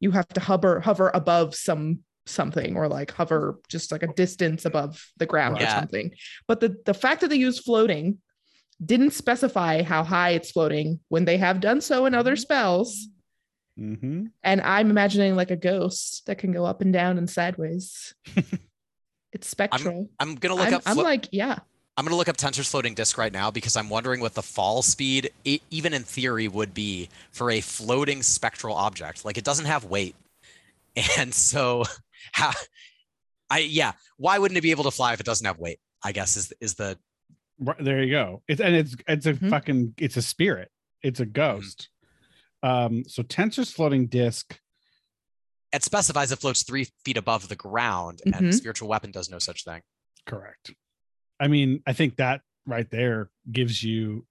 [0.00, 2.00] you have to hover hover above some
[2.30, 6.12] something or like hover just like a distance above the ground or something.
[6.46, 8.18] But the the fact that they use floating
[8.84, 13.08] didn't specify how high it's floating when they have done so in other spells.
[13.76, 18.14] hmm And I'm imagining like a ghost that can go up and down and sideways.
[19.32, 20.08] it's spectral.
[20.18, 20.82] I'm gonna look I'm, up.
[20.86, 21.58] I'm like, yeah.
[21.96, 24.80] I'm gonna look up Tenser's floating disk right now because I'm wondering what the fall
[24.80, 29.24] speed, e- even in theory, would be for a floating spectral object.
[29.24, 30.14] Like it doesn't have weight,
[31.18, 31.84] and so
[32.32, 32.52] how?
[33.50, 33.92] I yeah.
[34.16, 35.80] Why wouldn't it be able to fly if it doesn't have weight?
[36.02, 36.98] I guess is is the
[37.58, 38.42] Right, there you go.
[38.48, 39.50] It's and it's it's a Mhm.
[39.50, 40.70] fucking it's a spirit.
[41.02, 41.88] It's a ghost.
[42.62, 44.58] Um, so Tenser's floating disc
[45.72, 48.54] it specifies it floats three feet above the ground, and Mhm.
[48.54, 49.82] spiritual weapon does no such thing.
[50.26, 50.72] Correct.
[51.38, 54.26] I mean, I think that right there gives you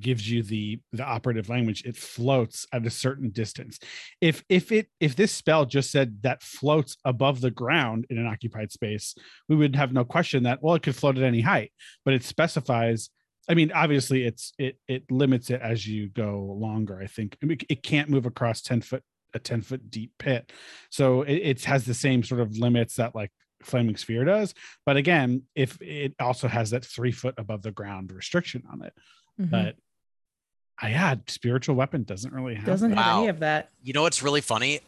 [0.00, 1.82] gives you the the operative language.
[1.84, 3.78] It floats at a certain distance.
[4.20, 8.26] If if it if this spell just said that floats above the ground in an
[8.26, 9.14] occupied space,
[9.48, 11.72] we would have no question that well, it could float at any height.
[12.04, 13.10] But it specifies.
[13.48, 17.00] I mean, obviously, it's it it limits it as you go longer.
[17.02, 19.02] I think I mean, it can't move across ten foot
[19.34, 20.52] a 10 foot deep pit.
[20.90, 24.54] So it, it has the same sort of limits that like Flaming Sphere does.
[24.86, 28.92] But again, if it also has that three foot above the ground restriction on it.
[29.40, 29.50] Mhm.
[29.50, 29.76] But
[30.82, 32.98] Uh, I had spiritual weapon doesn't really have doesn't that.
[32.98, 33.70] have any of that.
[33.82, 34.80] You know what's really funny?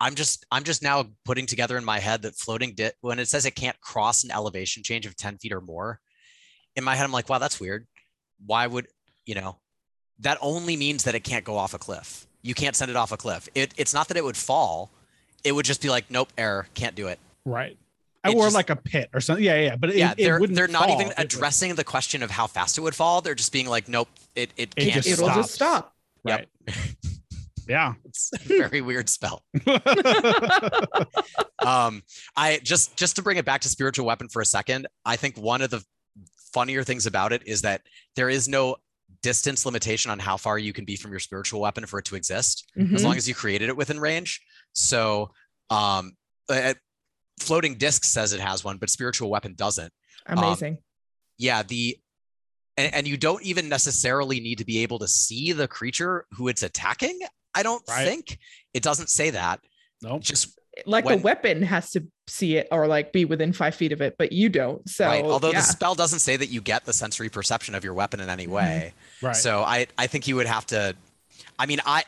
[0.00, 3.28] I'm just I'm just now putting together in my head that floating di- when it
[3.28, 6.00] says it can't cross an elevation change of 10 feet or more.
[6.76, 7.86] In my head, I'm like, wow, that's weird.
[8.44, 8.88] Why would
[9.24, 9.58] you know?
[10.20, 12.26] That only means that it can't go off a cliff.
[12.42, 13.48] You can't send it off a cliff.
[13.54, 14.90] It, it's not that it would fall.
[15.42, 17.18] It would just be like, nope, error, can't do it.
[17.44, 17.76] right.
[18.24, 19.44] It or just- like a pit or something.
[19.44, 19.76] Yeah, yeah.
[19.76, 22.78] But it, yeah, they're wouldn't they're not fall even addressing the question of how fast
[22.78, 23.20] it would fall.
[23.20, 24.94] They're just being like, nope, it it It can't.
[25.04, 25.32] just It'll it.
[25.32, 25.46] stops.
[25.46, 25.94] just stop.
[26.24, 26.48] Yep.
[26.68, 26.86] Right.
[27.68, 27.94] yeah.
[28.06, 29.42] It's a very weird spell.
[31.64, 32.02] um
[32.36, 35.36] i just just to bring it back to spiritual weapon for a second i think
[35.36, 35.82] one of the
[36.52, 37.80] funnier things about it is that
[38.16, 38.76] there is no
[39.22, 42.16] distance limitation on how far you can be from your spiritual weapon for it to
[42.16, 42.94] exist Mhm.
[42.94, 44.42] as long as you created it within range
[44.74, 45.30] so
[45.70, 46.12] um
[47.40, 49.92] floating disc says it has one but spiritual weapon doesn't
[50.26, 50.78] Amazing.
[51.38, 51.98] yeah the
[52.76, 56.48] and, and you don't even necessarily need to be able to see the creature who
[56.48, 57.18] it's attacking
[57.54, 58.06] i don't Right.
[58.06, 58.38] think
[58.72, 59.60] it doesn't say that
[60.02, 60.22] nope.
[60.22, 63.92] just like when- the weapon has to see it or like be within five feet
[63.92, 64.88] of it, but you don't.
[64.88, 65.22] So right.
[65.24, 65.60] Although yeah.
[65.60, 68.48] the spell doesn't say that you get the sensory perception of your weapon in any
[68.48, 68.92] way.
[69.22, 69.36] Right.
[69.36, 70.96] So I, I think you would have to.
[71.60, 72.02] I mean, I,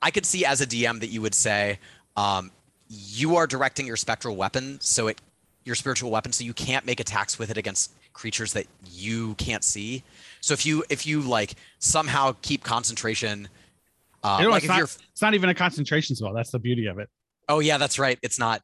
[0.00, 1.80] I could see as a DM that you would say,
[2.16, 2.50] um,
[2.88, 5.20] you are directing your spectral weapon, so it,
[5.64, 9.62] your spiritual weapon, so you can't make attacks with it against creatures that you can't
[9.62, 10.02] see.
[10.40, 13.48] So if you, if you like somehow keep concentration,
[14.24, 16.32] uh, You know, like it's, if not, you're, it's not even a concentration spell.
[16.32, 17.08] That's the beauty of it.
[17.48, 18.18] oh yeah, that's right.
[18.22, 18.62] It's not.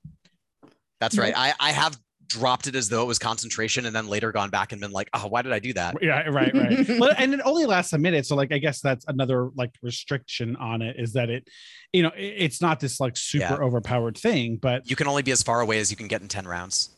[1.01, 1.35] That's right.
[1.37, 4.73] I, I have dropped it as though it was concentration, and then later gone back
[4.73, 5.97] and been like, oh, why did I do that?
[6.03, 6.89] Yeah, right, right.
[6.99, 10.57] well, and it only lasts a minute, so like I guess that's another like restriction
[10.57, 11.49] on it is that it,
[11.93, 13.55] you know, it- it's not this like super Yeah.
[13.67, 16.29] overpowered thing, but you can only be as far away as you can get in
[16.29, 16.91] 10 rounds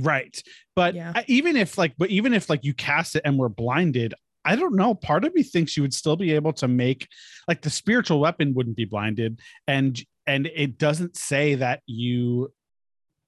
[0.00, 0.42] right.
[0.74, 1.12] But Yeah.
[1.14, 4.56] I- even if like, but even if like you cast it and we're blinded, I
[4.56, 4.94] don't know.
[4.94, 7.06] Part of me thinks you would still be able to make
[7.46, 9.38] like the spiritual weapon wouldn't be blinded,
[9.68, 12.52] and and it doesn't say that you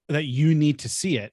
[0.09, 1.33] that you need to see it.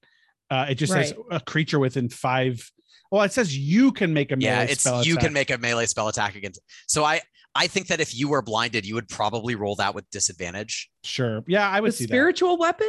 [0.49, 2.69] Uh, it just says a creature within five.
[3.11, 5.23] Well, it says you can make a melee yeah it's spell you attack.
[5.25, 7.19] can make a melee spell attack against so i
[7.55, 11.43] i think that if you were blinded you would probably roll that with disadvantage Sure.
[11.45, 12.87] Yeah, I the would see spiritual weapon.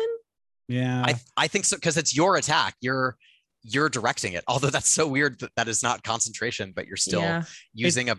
[0.68, 1.02] Yeah.
[1.04, 3.16] i i think so because it's your attack you're
[3.64, 7.20] you're directing it although that's so weird that that is not concentration but you're still
[7.20, 7.42] yeah.
[7.74, 8.16] using a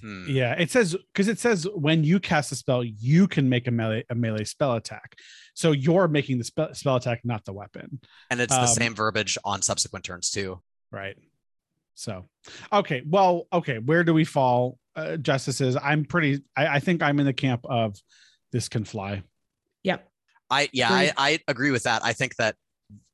[0.00, 0.26] hmm.
[0.28, 0.52] yeah.
[0.54, 4.04] It says because it says when you cast a spell, you can make a melee
[4.10, 5.16] a melee spell attack.
[5.54, 8.00] So you're making the spell, spell attack, not the weapon.
[8.30, 11.16] and it's the Um, same verbiage on subsequent turns too Right.
[11.94, 12.28] So
[12.72, 13.02] okay.
[13.06, 13.78] Well, okay.
[13.78, 14.78] Where do we fall?
[14.96, 15.76] Uh, justices.
[15.80, 17.96] I'm pretty I, I think I'm in the camp of
[18.52, 19.22] this can fly.
[19.84, 20.08] Yep.
[20.50, 22.56] i yeah I, I agree with that i think that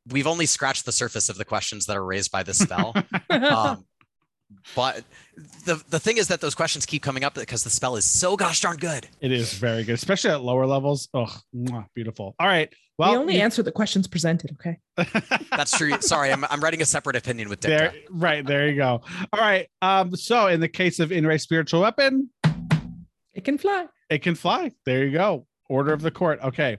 [0.09, 2.95] we've only scratched the surface of the questions that are raised by this spell
[3.31, 3.85] um,
[4.75, 5.05] but
[5.65, 8.37] the the thing is that those questions keep coming up because the spell is so
[8.37, 9.09] gosh darn good.
[9.21, 11.09] It is very good, especially at lower levels.
[11.15, 11.35] Oh,
[11.95, 12.35] beautiful.
[12.39, 12.73] All right.
[12.97, 14.57] Well, we only you- answer the questions presented.
[14.61, 14.79] Okay.
[15.51, 16.01] That's true.
[16.01, 19.01] Sorry, I'm, I'm writing a separate opinion with there, right there you go.
[19.33, 19.69] All right.
[19.83, 20.15] Um.
[20.15, 22.31] So in the case of in-re spiritual weapon,
[23.35, 23.87] It can fly.
[24.11, 24.71] it can fly.
[24.87, 25.47] There you go.
[25.69, 26.39] Order of the court.
[26.45, 26.77] Okay.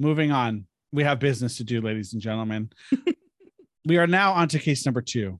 [0.00, 0.66] Moving on.
[0.90, 2.70] We have business to do, ladies and gentlemen.
[3.84, 5.38] we are now on to case number two.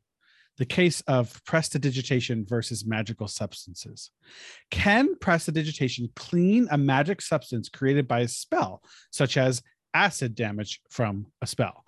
[0.58, 4.10] The case of prestidigitation versus magical substances.
[4.70, 9.62] Can prestidigitation clean a magic substance created by a spell, such as
[9.94, 11.84] acid damage from a spell?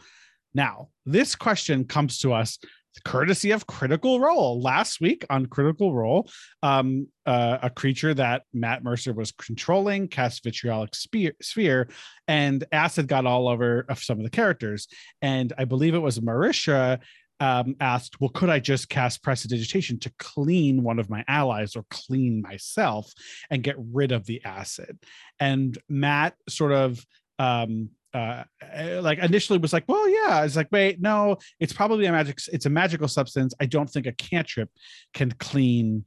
[0.54, 2.58] Now, this question comes to us
[3.04, 4.60] courtesy of Critical Role.
[4.60, 6.28] Last week on Critical Role,
[6.62, 11.88] um, uh, a creature that Matt Mercer was controlling cast vitriolic sphere,
[12.28, 14.88] and acid got all over of some of the characters.
[15.22, 17.00] And I believe it was Marisha
[17.40, 21.84] um, asked, "Well, could I just cast prestidigitation to clean one of my allies or
[21.90, 23.12] clean myself
[23.50, 24.98] and get rid of the acid?"
[25.40, 27.04] And Matt sort of
[27.38, 28.44] um uh
[29.00, 30.44] like initially was like well yeah.
[30.44, 33.54] It's like wait no it's probably a magic it's a magical substance.
[33.60, 34.68] I don't think a cantrip
[35.14, 36.04] can clean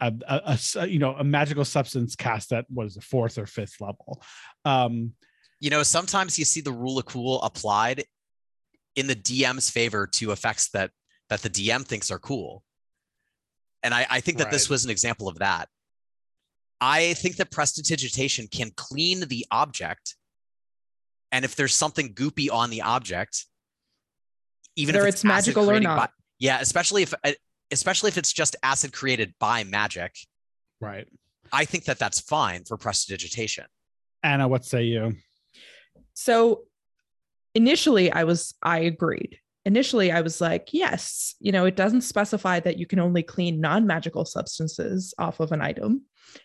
[0.00, 4.22] a you know a magical substance cast at what is the fourth or fifth level.
[4.64, 5.12] Um
[5.60, 8.04] You know, sometimes you see the rule of cool applied
[8.96, 10.90] in the DM's favor to effects that
[11.28, 12.62] that the DM thinks are cool.
[13.82, 15.68] And I, I think that this was an example of that.
[16.80, 20.16] I think that prestidigitation can clean the object.
[21.30, 23.46] And if there's something goopy on the object,
[24.76, 25.96] even Whether if it's acid magical or created not.
[25.96, 27.32] by- yeah, especially if uh,
[27.70, 30.14] especially if it's just acid created by magic,
[30.80, 31.08] right
[31.52, 33.66] I think that that's fine for prestidigitation.
[34.22, 35.16] Anna, what say you?
[36.14, 36.62] So
[37.54, 39.38] initially I was I agreed.
[39.64, 43.60] Initially I was like, yes, you know, it doesn't specify that you can only clean
[43.60, 46.02] non-magical substances off of an item.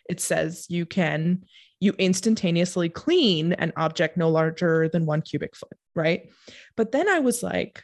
[0.10, 1.44] It says you can
[1.80, 6.30] you instantaneously clean an object no larger than 1 cubic foot, right?
[6.76, 7.84] But then I was like,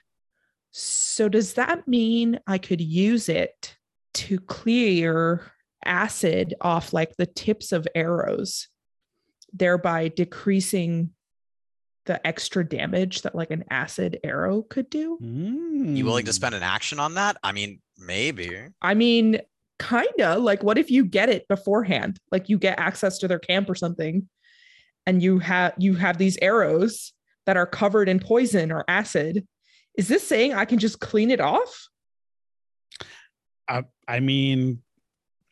[0.72, 3.76] so does that mean I could use it
[4.16, 5.52] to clear
[5.86, 8.68] acid off like the tips of arrows,
[9.52, 11.12] thereby decreasing
[12.06, 15.18] the extra damage that like an acid arrow could do?
[15.22, 16.36] You willing to Mm.
[16.36, 17.38] spend an action on that?
[17.44, 18.58] I mean, maybe.
[18.82, 19.40] I mean,
[19.80, 22.20] kinda like what if you get it beforehand?
[22.32, 24.28] Like you get access to their camp or something
[25.06, 27.14] and you have you have these arrows
[27.46, 29.46] that are covered in poison or acid.
[29.98, 31.88] Is this saying I can just clean it off?
[33.68, 34.82] I, I mean,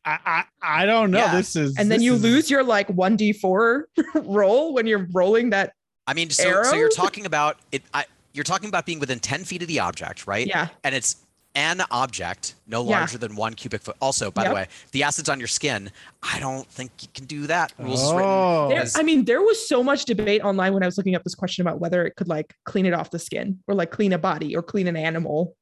[0.06, 0.18] I,
[0.62, 1.20] I I don't know.
[1.20, 1.36] Yeah.
[1.36, 3.84] This is And then you is- lose your like 1d4
[4.16, 5.74] roll when you're rolling that
[6.08, 7.84] I mean, so, so you're talking about it.
[7.94, 10.48] I, you're talking about being within 10 feet of the object, right?
[10.48, 10.70] yeah.
[10.84, 11.18] And it's
[11.54, 13.00] an object no Yeah.
[13.00, 13.98] larger than one cubic foot.
[14.02, 14.52] Also, by Yep.
[14.52, 15.92] the way, the acid's on your skin.
[16.24, 17.74] I don't think you can do that.
[17.78, 18.32] Rules is written.
[18.32, 21.24] Oh, There, I mean, there was so much debate online when I was looking up
[21.26, 24.14] this question about whether it could like clean it off the skin or like clean
[24.14, 25.58] a body or clean an animal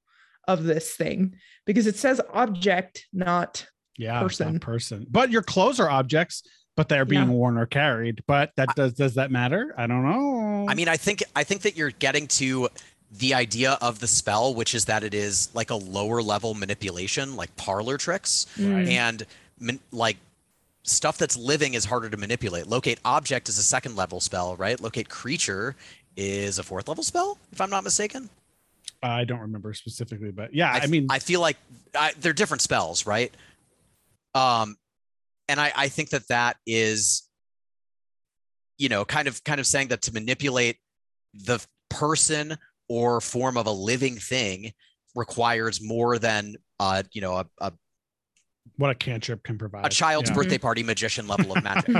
[0.47, 3.65] of this thing because it says object, not
[3.97, 4.59] yeah, it's not person.
[4.59, 5.05] person.
[5.09, 6.43] But your clothes are objects,
[6.79, 7.27] but they're being Yeah.
[7.31, 8.23] worn or carried.
[8.25, 9.73] But that does does that matter?
[9.77, 10.65] I don't know.
[10.69, 12.69] I mean, I think I think that you're getting to
[13.11, 17.35] the idea of the spell, which is that it is like a lower level manipulation,
[17.35, 18.87] like parlor tricks, Mm.
[18.87, 19.25] and
[19.59, 20.15] man, like
[20.83, 22.65] stuff that's living is harder to manipulate.
[22.67, 24.79] Locate object is a second level spell, right?
[24.79, 25.75] Locate creature
[26.15, 28.29] is a fourth level spell, if I'm not mistaken.
[29.03, 31.57] I don't remember specifically, but yeah, I mean, I feel like
[31.93, 33.33] I, they're different spells, right?
[34.33, 34.77] Um,
[35.49, 37.27] and I, I think that that is,
[38.77, 40.77] you know, kind of kind of saying that to manipulate
[41.33, 41.59] the
[41.89, 42.55] person
[42.87, 44.71] or form of a living thing
[45.15, 47.73] requires more than uh, you know, a, a,
[48.77, 49.85] what a cantrip can provide.
[49.85, 50.35] a child's Yeah.
[50.35, 51.95] birthday party magician level of magic.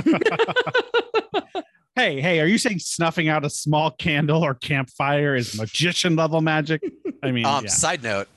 [1.96, 6.40] hey, hey, are you saying snuffing out a small candle or campfire is magician level
[6.40, 6.82] magic?
[7.22, 7.70] I mean, Um, yeah.
[7.70, 8.28] Side note: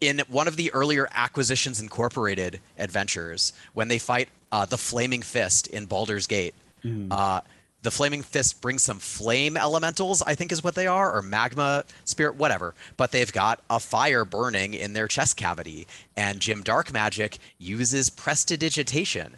[0.00, 5.66] in one of the earlier Acquisitions Incorporated adventures, when they fight uh, the Flaming Fist
[5.66, 7.08] in Baldur's Gate, Mhm.
[7.10, 7.40] uh,
[7.82, 11.84] the Flaming Fist brings some flame elementals, I think is what they are, or magma
[12.04, 12.74] spirit, whatever.
[12.96, 15.86] But they've got a fire burning in their chest cavity,
[16.16, 19.36] and Jim Darkmagic uses prestidigitation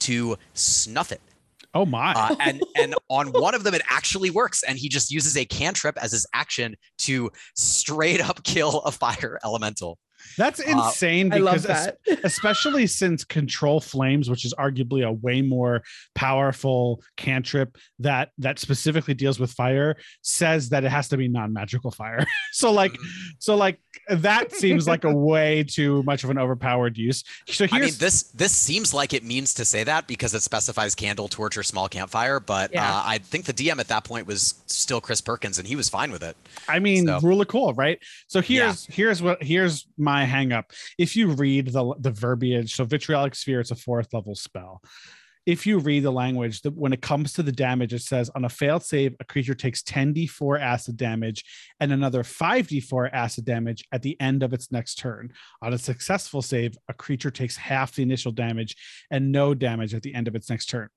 [0.00, 1.20] to snuff it.
[1.74, 5.10] oh my, Uh, and and on one of them it actually works and he just
[5.10, 9.98] uses a cantrip as his action to straight up kill a fire elemental
[10.36, 11.32] that's insane.
[11.32, 11.98] I love because that.
[12.24, 15.82] especially since control flames which is arguably a way more
[16.14, 21.90] powerful cantrip that that specifically deals with fire says that it has to be non-magical
[21.90, 22.94] fire so like
[23.38, 27.68] so like that seems like a way too much of an overpowered use so i
[27.72, 31.28] mean here's this this seems like it means to say that because it specifies candle
[31.28, 32.84] torch or small campfire but Yeah.
[32.96, 35.88] uh, i think the dm at that point was still chris perkins and he was
[35.88, 36.36] fine with it
[36.68, 37.98] I mean, So- rule of cool, right?
[38.26, 40.72] So here's here's what here's my hang up.
[40.98, 44.82] If you read the the verbiage, so vitriolic sphere, it's a fourth level spell.
[45.48, 48.44] If you read the language, that when it comes to the damage, it says on
[48.44, 51.42] a failed save, a creature takes 10d4 acid damage
[51.80, 55.32] and another 5d4 acid damage at the end of its next turn.
[55.62, 58.76] On a successful save, a creature takes half the initial damage
[59.10, 60.90] and no damage at the end of its next turn.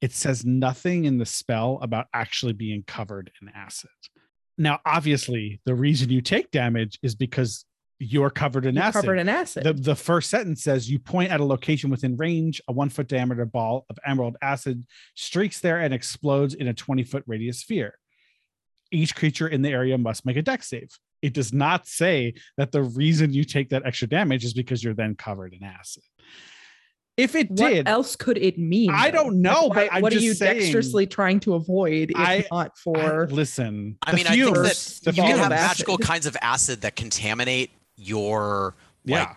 [0.00, 3.90] It says nothing in the spell about actually being covered in acid.
[4.56, 7.64] Now, obviously, the reason you take damage is because
[8.00, 9.00] you're covered in You're acid.
[9.02, 9.64] covered in acid.
[9.64, 13.08] the, the first sentence says you point at a location within range, a one foot
[13.08, 17.94] diameter ball of emerald acid streaks there and explodes in a 20 foot radius sphere.
[18.92, 20.88] Each creature in the area must make a Dex save.
[21.22, 24.94] It does not say that the reason you take that extra damage is because you're
[24.94, 26.04] then covered in acid.
[27.16, 28.90] If it did what did, else could it mean?
[28.94, 31.54] I don't know, Like, but why- I'm what just are you saying- dexterously trying to
[31.54, 33.98] avoid if I- not I- for listen.
[34.06, 35.68] i the mean i think that you can have of acid.
[35.78, 38.74] magical kinds of acid that contaminate your
[39.06, 39.34] like yeah.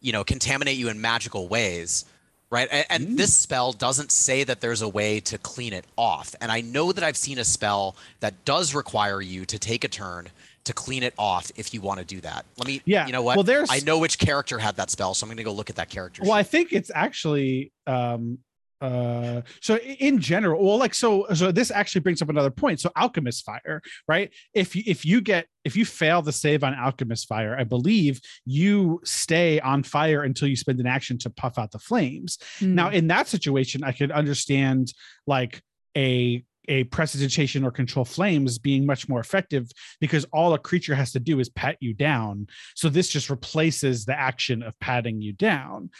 [0.00, 2.04] you know contaminate you in magical ways
[2.50, 2.68] right?
[2.70, 3.16] And, and Mm.
[3.16, 6.36] this spell doesn't say that there's a way to clean it off.
[6.40, 9.88] And i know that i've seen a spell that does require you to take a
[9.88, 10.28] turn
[10.64, 12.46] to clean it off if you want to do that.
[12.56, 13.36] Let me Yeah, you know what?
[13.36, 15.70] Well, there's- i know which character had that spell so i'm going to go look
[15.70, 18.38] at that character Well, I think it's actually um
[18.84, 22.90] uh so in general well like so so this actually brings up another point so
[22.96, 27.26] alchemist fire right if you if you get if you fail the save on alchemist
[27.26, 31.70] fire i believe you stay on fire until you spend an action to puff out
[31.70, 32.74] the flames Hmm.
[32.74, 34.92] now in that situation i could understand
[35.26, 35.62] like
[35.96, 39.70] a a prestidigitation or control flames being much more effective
[40.00, 42.46] because all a creature has to do is pat you down.
[42.74, 45.90] So this just replaces the action of patting you down.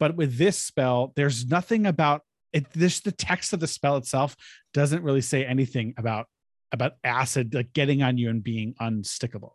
[0.00, 2.22] But with this spell, there's nothing about
[2.54, 2.72] it.
[2.72, 4.36] This the text of the spell itself
[4.72, 6.26] doesn't really say anything about
[6.72, 9.52] about acid like getting on you and being unstickable.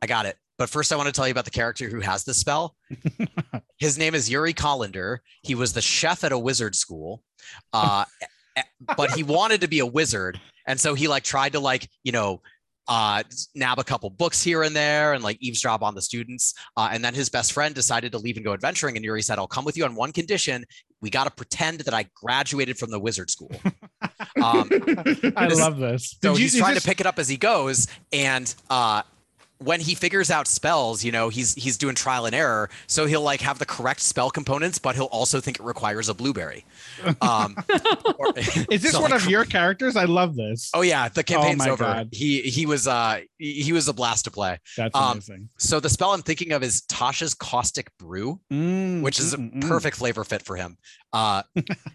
[0.00, 0.36] I got it.
[0.58, 2.76] But first, I want to tell you about the character who has this spell.
[3.78, 5.18] His name is Yuri Collender.
[5.42, 7.22] He was the chef at a wizard school,
[7.72, 8.04] uh,
[8.96, 12.12] but he wanted to be a wizard, and so he like tried to like you
[12.12, 12.42] know
[12.86, 13.22] uh,
[13.54, 16.54] nab a couple books here and there and like eavesdrop on the students.
[16.76, 18.96] Uh, and then his best friend decided to leave and go adventuring.
[18.96, 20.64] And Yuri said, "I'll come with you on one condition:
[21.02, 23.50] we got to pretend that I graduated from the wizard school."
[24.42, 24.68] Um,
[25.36, 26.16] I This- love this.
[26.22, 28.52] so Did you- he's is trying this- to pick it up as he goes, and
[28.70, 29.02] uh,
[29.64, 32.70] when he figures out spells, you know, he's he's doing trial and error.
[32.86, 36.14] So he'll like have the correct spell components, but he'll also think it requires a
[36.14, 36.64] blueberry.
[37.20, 37.56] Um,
[38.18, 39.96] or- Is this so, one like, of your characters?
[39.96, 40.70] I love this.
[40.74, 41.84] Oh yeah, the campaign's my over.
[41.84, 42.08] God.
[42.12, 44.58] He he was uh he, he was a blast to play.
[44.76, 45.48] That's um, amazing.
[45.58, 49.52] So the spell I'm thinking of is Tasha's Caustic Brew, Mm, which is a mm,
[49.52, 49.68] mm, mm.
[49.68, 50.76] perfect flavor fit for him.
[51.12, 51.42] Uh,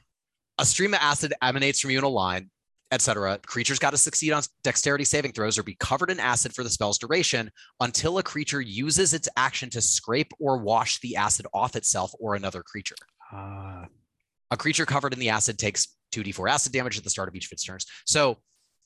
[0.57, 2.49] a stream of acid emanates from you in a line,
[2.91, 3.39] etc.
[3.45, 6.69] Creatures got to succeed on dexterity saving throws or be covered in acid for the
[6.69, 11.75] spell's duration until a creature uses its action to scrape or wash the acid off
[11.75, 12.95] itself or another creature.
[13.31, 13.85] Ah,
[14.51, 17.47] A creature covered in the acid takes 2d4 acid damage at the start of each
[17.47, 17.85] of its turns.
[18.05, 18.37] So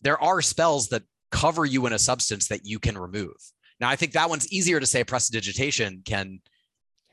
[0.01, 3.35] there are spells that cover you in a substance that you can remove.
[3.79, 6.39] Now, I think that one's easier to say prestidigitation can,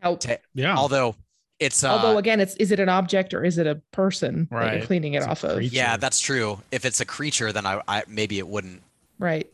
[0.01, 0.21] Help.
[0.21, 0.75] ta- yeah.
[0.75, 1.15] although
[1.61, 4.77] it's uh, Although again, it's is it an object or is it a person that
[4.77, 5.63] you're cleaning it It's a off of?
[5.63, 6.61] Yeah, that's true.
[6.71, 8.83] If it's a creature, then I, I maybe it wouldn't.
[9.19, 9.51] Right.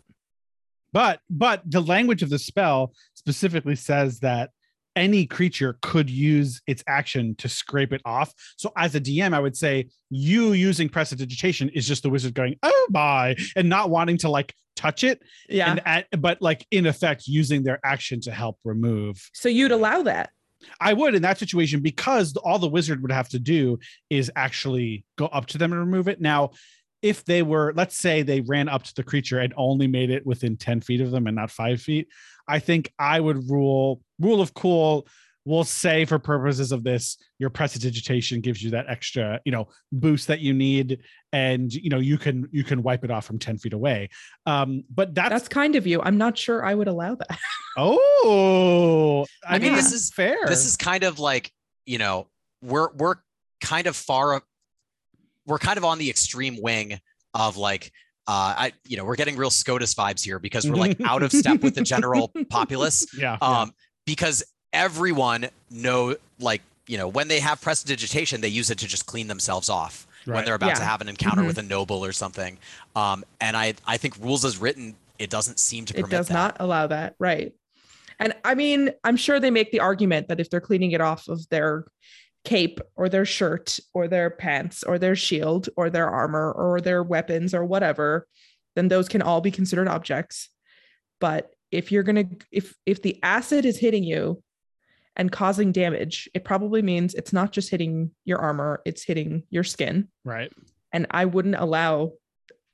[0.92, 4.50] but but the language of the spell specifically says that
[4.96, 8.32] any creature could use its action to scrape it off.
[8.56, 12.56] So as a DM, I would say you using prestidigitation is just the wizard going,
[12.62, 15.20] oh my, and not wanting to like touch it.
[15.48, 15.70] Yeah.
[15.70, 19.28] And at, but like in effect using their action to help remove.
[19.32, 20.30] so you'd allow that.
[20.80, 23.78] I would in that situation because all the wizard would have to do
[24.10, 26.20] is actually go up to them and remove it.
[26.20, 26.50] Now,
[27.02, 30.24] if they were, let's say they ran up to the creature and only made it
[30.24, 32.08] within 10 feet of them and not five feet,
[32.48, 35.06] I think I would rule rule of cool.
[35.46, 40.28] We'll say for purposes of this, your prestidigitation gives you that extra, you know, boost
[40.28, 41.00] that you need,
[41.32, 44.08] and you know you can you can wipe it off from ten feet away.
[44.46, 46.00] Um, but that's, That's kind of you.
[46.02, 47.38] I'm not sure I would allow that.
[47.76, 50.38] oh, I, I mean, mean, this is- fair.
[50.46, 51.52] This is kind of like
[51.84, 52.28] you know
[52.62, 53.16] we're we're
[53.60, 54.42] kind of far.
[55.46, 56.98] We're kind of on the extreme wing
[57.34, 57.92] of like
[58.26, 61.32] uh, I you know we're getting real SCOTUS vibes here because we're like out of
[61.32, 63.06] step with the general populace.
[63.14, 63.60] yeah, yeah.
[63.60, 63.72] um,
[64.06, 64.42] because
[64.74, 69.26] everyone know like you know when they have prestidigitation they use it to just clean
[69.28, 71.46] themselves off when they're about to have an encounter Mhm.
[71.46, 72.58] with a noble or something
[72.96, 76.28] um, and i i think rules as written it doesn't seem to permit it does
[76.28, 77.14] that not allow that.
[77.18, 77.52] Right.
[78.18, 81.28] And I mean, I'm sure they make the argument that if they're cleaning it off
[81.28, 81.84] of their
[82.44, 87.02] cape or their shirt or their pants or their shield or their armor or their
[87.02, 88.26] weapons or whatever,
[88.76, 90.48] then those can all be considered objects.
[91.20, 94.42] But if you're going to if if the acid is hitting you
[95.16, 99.64] and causing damage, it probably means it's not just hitting your armor, it's hitting your
[99.64, 100.08] skin.
[100.24, 100.52] right.
[100.92, 102.12] And I wouldn't allow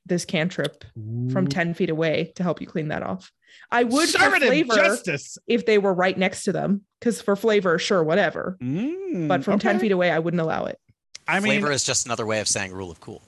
[0.05, 0.85] this cantrip
[1.33, 3.33] from 10 feet away to help you clean that off.
[3.71, 5.39] I would for Conservative flavor justice.
[5.47, 8.59] if they were right next to them, because for flavor, sure, whatever.
[8.63, 10.79] Mm, But from 10 feet away, I wouldn't allow it.
[11.27, 13.23] I mean, flavor is just another way of saying rule of cool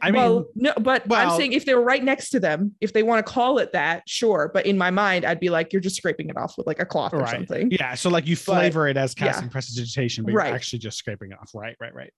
[0.00, 2.74] I mean, well, no, but well- I'm saying if they were right next to them,
[2.80, 4.50] if they want to call it that, sure.
[4.54, 6.86] But in my mind, I'd be like, you're just scraping it off with like a
[6.86, 7.70] cloth or something.
[7.70, 7.94] yeah.
[7.94, 9.26] So like you But- flavor it as yeah.
[9.26, 10.46] casting prestidigitation, but Right.
[10.48, 11.50] you're actually just scraping it off.
[11.54, 12.12] Right, right, right.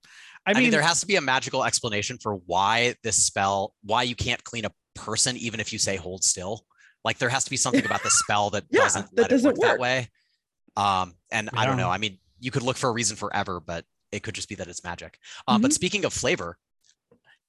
[0.46, 3.74] I I mean, mean, there has to be a magical explanation for why this spell
[3.82, 6.64] why you can't clean a person even if you say hold still
[7.04, 9.50] like there has to be something about the spell that Yeah, doesn't that let doesn't
[9.52, 10.08] it work, that way
[10.76, 13.84] um and i don't know i mean you could look for a reason forever but
[14.12, 15.18] it could just be that it's magic
[15.48, 15.74] um, but Mhm.
[15.74, 16.56] speaking of flavor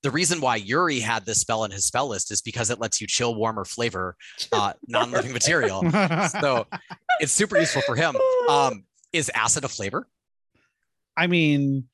[0.06, 3.02] the reason why Yuri had this spell in his spell list is because it lets
[3.02, 4.16] you chill, warmer flavor
[4.52, 5.82] uh, non-living material.
[6.30, 6.68] So
[7.20, 8.16] it's super useful for him.
[8.48, 10.08] Um, is acid a flavor?
[11.18, 11.86] I mean,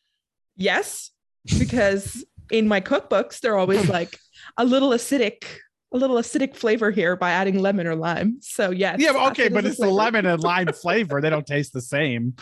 [0.58, 1.12] yes,
[1.58, 4.18] because in my cookbooks, they're always like
[4.58, 5.46] a little acidic,
[5.94, 8.40] a little acidic flavor here by adding lemon or lime.
[8.42, 9.00] So yes.
[9.00, 11.22] yeah, okay, but is a it's the lemon and lime flavor.
[11.22, 12.36] They don't taste the same.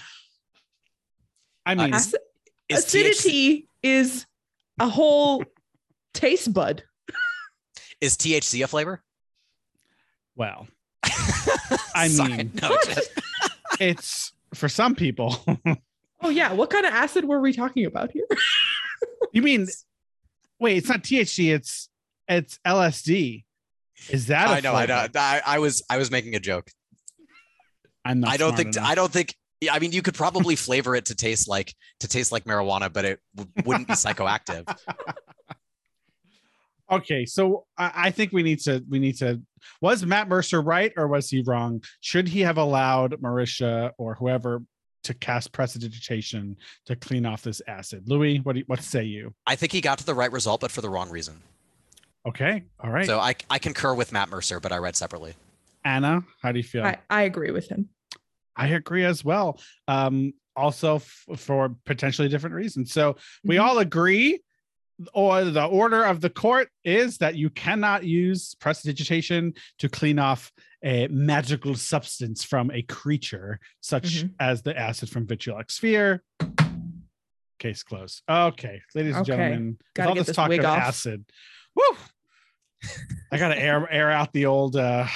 [1.63, 2.20] I mean, is- Acid-
[2.70, 4.26] Is THC, acidity is
[4.80, 5.43] a whole
[6.14, 6.84] taste bud.
[8.01, 9.03] is THC a flavor?
[10.36, 10.68] well,
[11.95, 13.12] I Sorry, mean- no, just-
[13.80, 15.36] it's for some people.
[16.22, 18.26] Oh yeah, what kind of acid were we talking about here?
[19.32, 19.68] you mean
[20.60, 21.55] Wait, it's not THC.
[21.55, 21.88] It's
[22.28, 23.45] it's LSD.
[24.10, 24.49] Is that?
[24.49, 25.07] a I know, I know.
[25.16, 26.70] I, I was I was making a joke.
[28.03, 28.32] I'm not.
[28.32, 28.86] I don't think enough.
[28.89, 32.10] I don't think yeah, I mean you could probably flavor it to taste like to
[32.10, 34.68] taste like marijuana, but it w- wouldn't be psychoactive.
[36.91, 39.41] Okay, so I, I think we need to we need to.
[39.81, 41.83] Was Matt Mercer right or was he wrong?
[42.01, 44.61] Should he have allowed Marisha or whoever
[45.03, 48.03] to cast prestidigitation to clean off this acid?
[48.07, 49.33] Louis, what do you, what say you?
[49.45, 51.41] I think he got to the right result, but for the wrong reason.
[52.27, 53.05] Okay, all right.
[53.05, 55.33] So I I concur with Matt Mercer, but I read separately.
[55.85, 56.85] Anna, how do you feel?
[56.85, 57.89] I, I agree with him.
[58.55, 59.59] I agree as well.
[59.87, 62.91] Um, also f- for potentially different reasons.
[62.91, 63.15] So
[63.45, 63.61] we Mhm.
[63.63, 64.41] all agree,
[65.14, 70.52] or the order of the court is that you cannot use prestidigitation to clean off
[70.84, 74.34] a magical substance from a creature, such Mhm.
[74.39, 76.24] as the acid from vitriolic sphere.
[77.60, 78.24] Case closed.
[78.30, 79.36] Okay, ladies and Okay.
[79.38, 80.78] gentlemen, with Gotta all this this talk of off.
[80.78, 81.26] acid.
[81.76, 81.97] Woo!
[83.32, 85.08] I gotta air air out the old uh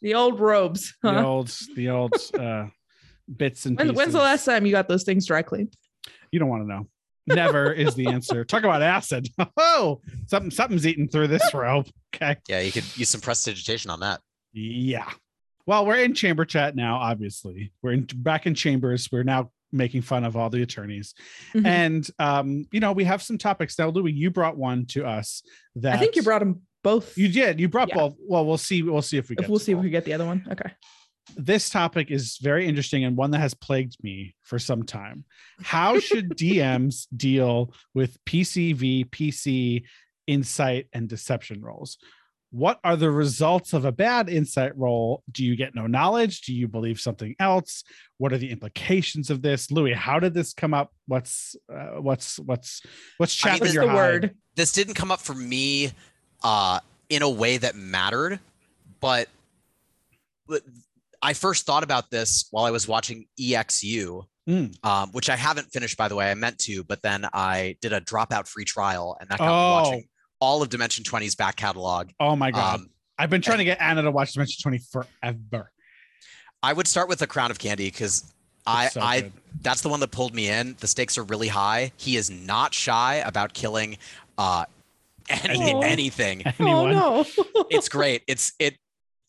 [0.00, 0.94] The old robes.
[1.02, 2.68] the old the old uh
[3.36, 3.96] bits and When, pieces.
[3.98, 5.74] when's the last time you got those things dry cleaned?
[6.32, 6.88] You don't want to know.
[7.34, 8.44] Never is the answer.
[8.44, 9.28] Talk about acid.
[9.56, 11.88] Oh, something something's eating through this robe.
[12.14, 12.36] Okay.
[12.48, 14.20] Yeah, you could use some prestidigitation on that.
[14.52, 15.08] Yeah.
[15.66, 16.96] Well, we're in chamber chat now.
[16.96, 19.08] Obviously, we're in back in chambers.
[19.12, 21.14] We're now making fun of all the attorneys,
[21.54, 21.66] Mhm.
[21.66, 23.88] and um, you know, we have some topics now.
[23.88, 25.42] Louis, you brought one to us
[25.76, 27.16] that I think you brought them both.
[27.16, 27.60] You did.
[27.60, 27.96] You brought Yeah.
[27.96, 28.16] both.
[28.26, 28.82] Well, we'll see.
[28.82, 29.48] We'll see if we If get.
[29.50, 30.44] we'll to see if we get the other one.
[30.50, 30.70] Okay.
[31.36, 35.24] This topic is very interesting and one that has plagued me for some time.
[35.62, 39.84] How should DMs deal with PCV, PC,
[40.26, 41.98] insight, and deception rolls?
[42.52, 45.22] What are the results of a bad insight roll?
[45.30, 46.42] Do you get no knowledge?
[46.42, 47.84] Do you believe something else?
[48.18, 49.92] What are the implications of this, Louis?
[49.92, 50.92] How did this come up?
[51.06, 52.82] What's uh, what's what's
[53.18, 53.96] what's I mean, your the hide?
[53.96, 54.34] word?
[54.56, 55.92] This didn't come up for me
[56.42, 58.40] uh, in a way that mattered,
[59.00, 59.28] but
[60.48, 60.62] but
[61.22, 64.74] I first thought about this while I was watching EXU, Mm.
[64.84, 66.30] um, which I haven't finished, by the way.
[66.30, 69.50] I meant to, but then I did a dropout free trial, and that got me
[69.52, 69.82] Oh.
[69.82, 70.08] watching
[70.40, 72.08] all of Dimension 20's back catalog.
[72.18, 72.80] Oh my god!
[72.80, 75.70] Um, I've been trying to get Anna to watch Dimension Twenty forever.
[76.62, 78.32] I would start with the Crown of Candy because
[78.66, 79.32] I, so I, good.
[79.60, 80.74] that's the one that pulled me in.
[80.80, 81.92] The stakes are really high.
[81.98, 83.98] He is not shy about killing
[84.38, 84.64] uh,
[85.28, 86.42] any, anything.
[86.58, 86.92] Anyone?
[86.96, 87.64] Oh no.
[87.70, 88.22] It's great.
[88.26, 88.76] It's it.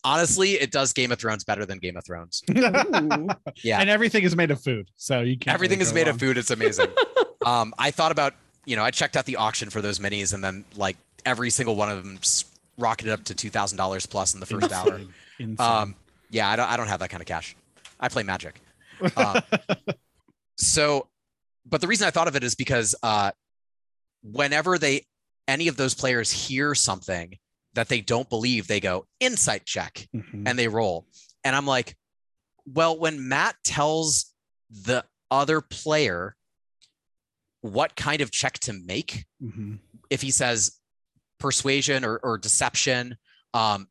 [0.04, 2.42] Honestly, it does Game of Thrones better than Game of Thrones.
[3.62, 3.80] Yeah.
[3.80, 5.54] and everything is made of food, so you can't.
[5.54, 6.14] Everything really is made wrong.
[6.16, 6.38] of food.
[6.38, 6.88] It's amazing.
[7.46, 8.34] um, I thought about,
[8.64, 11.76] you know, I checked out the auction for those minis, and then like every single
[11.76, 12.18] one of them
[12.78, 14.94] rocketed up to two thousand dollars plus in the first hour.
[14.96, 15.12] Insane.
[15.38, 15.66] Insane.
[15.66, 15.94] Um,
[16.30, 17.54] yeah, I don't, I don't have that kind of cash.
[18.00, 18.60] I play Magic.
[19.16, 19.40] Um,
[20.56, 21.06] so,
[21.66, 23.30] but the reason I thought of it is because uh,
[24.22, 25.06] whenever they,
[25.46, 27.36] any of those players hear something
[27.74, 30.46] that they don't believe, they go insight check Mhm.
[30.46, 31.06] and they roll.
[31.44, 31.96] And I'm like,
[32.66, 34.32] well, when Matt tells
[34.70, 36.36] the other player
[37.60, 39.78] what kind of check to make, Mhm.
[40.10, 40.78] if he says
[41.38, 43.16] persuasion or, or deception,
[43.54, 43.88] um,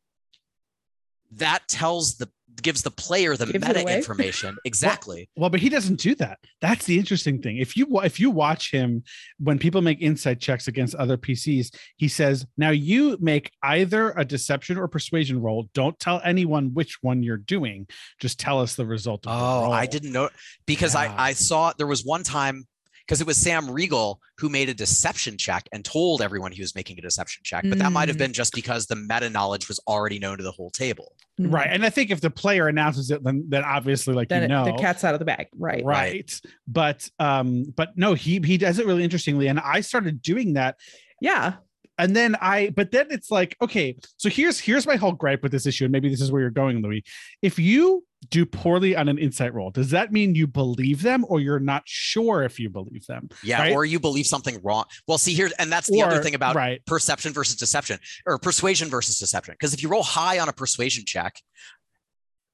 [1.32, 2.30] that tells the
[2.62, 5.28] gives the player the Gives meta information exactly.
[5.36, 6.38] Well, but he doesn't do that.
[6.60, 7.58] That's the interesting thing.
[7.58, 9.02] If you if you watch him
[9.38, 14.24] when people make insight checks against other PCs, he says, "Now you make either a
[14.24, 15.68] deception or persuasion roll.
[15.74, 17.86] Don't tell anyone which one you're doing.
[18.20, 20.28] Just tell us the result." Of the Oh, I didn't know
[20.66, 21.00] because Yeah.
[21.18, 22.66] I I saw there was one time
[23.12, 26.74] because it was Sam Riegel who made a deception check and told everyone he was
[26.74, 28.20] making a deception check, but that might have Mm.
[28.20, 31.12] been just because the meta knowledge was already known to the whole table.
[31.38, 31.68] right.
[31.70, 34.48] And I think if the player announces it, then then obviously, like Then you it-
[34.48, 35.48] know, the cat's out of the bag.
[35.54, 35.84] Right.
[35.84, 36.40] right.
[36.66, 40.76] But um, but no, he he does it really interestingly, and I started doing that
[41.20, 41.54] Yeah.
[41.98, 45.52] And then I, but then it's like, okay, so here's here's my whole gripe with
[45.52, 47.04] this issue, and maybe this is where you're going, Louis.
[47.42, 51.40] If you do poorly on an insight roll, does that mean you believe them, or
[51.40, 53.28] you're not sure if you believe them?
[53.42, 53.72] Yeah, Right.
[53.72, 54.84] or you believe something wrong.
[55.08, 58.88] Well, see here, and that's the other thing about right, perception versus deception or persuasion
[58.88, 59.54] versus deception.
[59.54, 61.34] Because if you roll high on a persuasion check,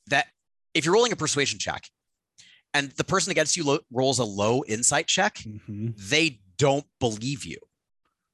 [0.09, 0.27] that
[0.75, 1.85] if you're rolling a persuasion check
[2.75, 5.95] and the person against you lo- rolls a low insight check, Mhm.
[5.97, 7.59] they don't believe you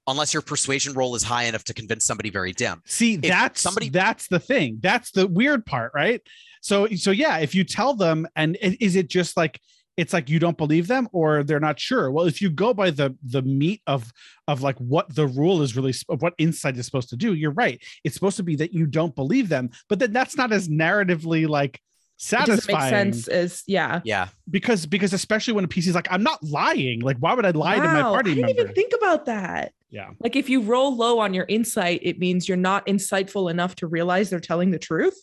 [0.07, 2.83] unless your persuasion roll is high enough to convince somebody very dim.
[2.87, 4.79] See, that's somebody- that's the thing.
[4.81, 6.21] That's the weird part, right?
[6.61, 9.61] So so yeah, if you tell them, and is it just like
[9.97, 12.91] it's like you don't believe them or they're not sure well if you go by
[12.91, 14.11] the the meat of
[14.49, 17.53] of like what the rule is really of what insight is supposed to do you're
[17.53, 20.69] right it's supposed to be that you don't believe them but then that's not as
[20.69, 21.81] narratively like
[22.17, 24.01] It doesn't make satisfying sense as yeah.
[24.05, 24.29] Yeah.
[24.49, 27.01] because because especially when a PC is like, I'm not lying.
[27.01, 28.63] Like, why would I lie to my Wow, party I didn't member?
[28.63, 29.73] even think about that.
[29.91, 30.11] yeah.
[30.21, 33.87] Like if you roll low on your insight, it means you're not insightful enough to
[33.89, 35.17] realize they're telling the truth.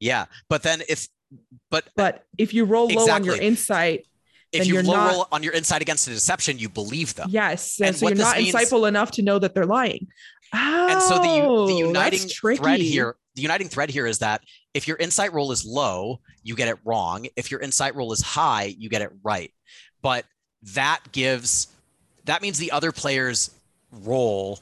[0.00, 0.26] Yeah.
[0.48, 1.08] But then if
[1.70, 4.06] but But if you roll low on your insight,
[4.52, 7.28] if you you're low not- roll on your insight against a deception, you believe them.
[7.30, 10.08] yes, And so you're this not means- insightful enough to know that they're lying.
[10.54, 14.42] Oh, And so the the oh, uniting thread here, the uniting thread here is that
[14.74, 17.26] if your insight roll is low, you get it wrong.
[17.36, 19.52] If your insight roll is high, you get it right.
[20.00, 20.24] But
[20.74, 21.68] that gives
[22.24, 23.50] that means the other player's
[23.90, 24.60] roll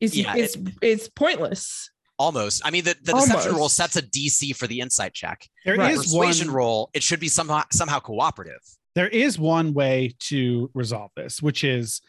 [0.00, 1.90] is yeah, is is pointless.
[2.18, 2.62] almost.
[2.64, 5.46] I mean, the, the deception roll sets a DC for the insight check.
[5.64, 5.96] There is Right.
[5.96, 8.60] Persuasion one roll, it should be somehow somehow cooperative.
[8.94, 12.00] there is one way to resolve this, which is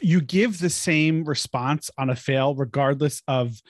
[0.00, 3.60] you give the same response on a fail, regardless of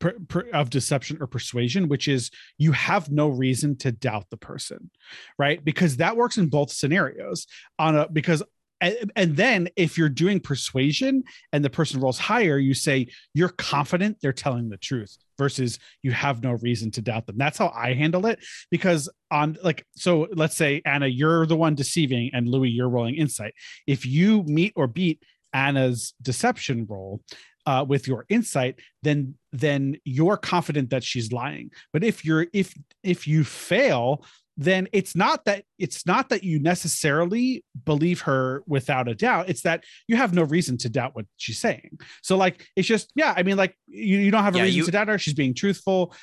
[0.00, 4.36] per, per- of deception or persuasion, which is you have no reason to doubt the
[4.36, 4.90] person,
[5.38, 5.64] right?
[5.64, 7.46] Because that works in both scenarios.
[7.78, 8.42] On a because
[8.80, 11.22] and, and then if you're doing persuasion
[11.52, 16.12] and the person rolls higher, you say you're confident they're telling the truth versus you
[16.12, 17.36] have no reason to doubt them.
[17.38, 18.38] That's how I handle it
[18.70, 23.16] because on like so let's say Anna you're the one deceiving and Louis you're rolling
[23.16, 23.54] insight.
[23.86, 25.22] If you meet or beat
[25.52, 27.22] Anna's deception roll
[27.66, 31.70] uh, with your insight, then then you're confident that she's lying.
[31.92, 34.24] But if you're if if you fail,
[34.56, 39.48] then it's not that it's not that you necessarily believe her without a doubt.
[39.48, 41.98] It's that you have no reason to doubt what she's saying.
[42.22, 43.32] So like it's just yeah.
[43.36, 45.18] I mean like you, you don't have a Yeah, reason you- to doubt her.
[45.18, 46.14] She's being truthful.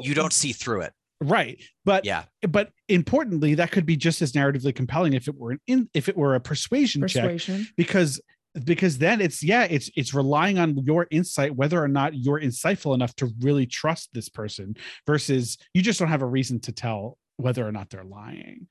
[0.00, 0.92] You don't see through it.
[1.22, 2.24] right, but Yeah.
[2.46, 6.08] but importantly, that could be just as narratively compelling if it were an in if
[6.08, 7.66] it were a persuasion, check Persuasion.
[7.76, 8.20] because
[8.64, 12.94] because then it's yeah it's it's relying on your insight whether or not you're insightful
[12.94, 14.74] enough to really trust this person
[15.06, 18.66] versus you just don't have a reason to tell whether or not they're lying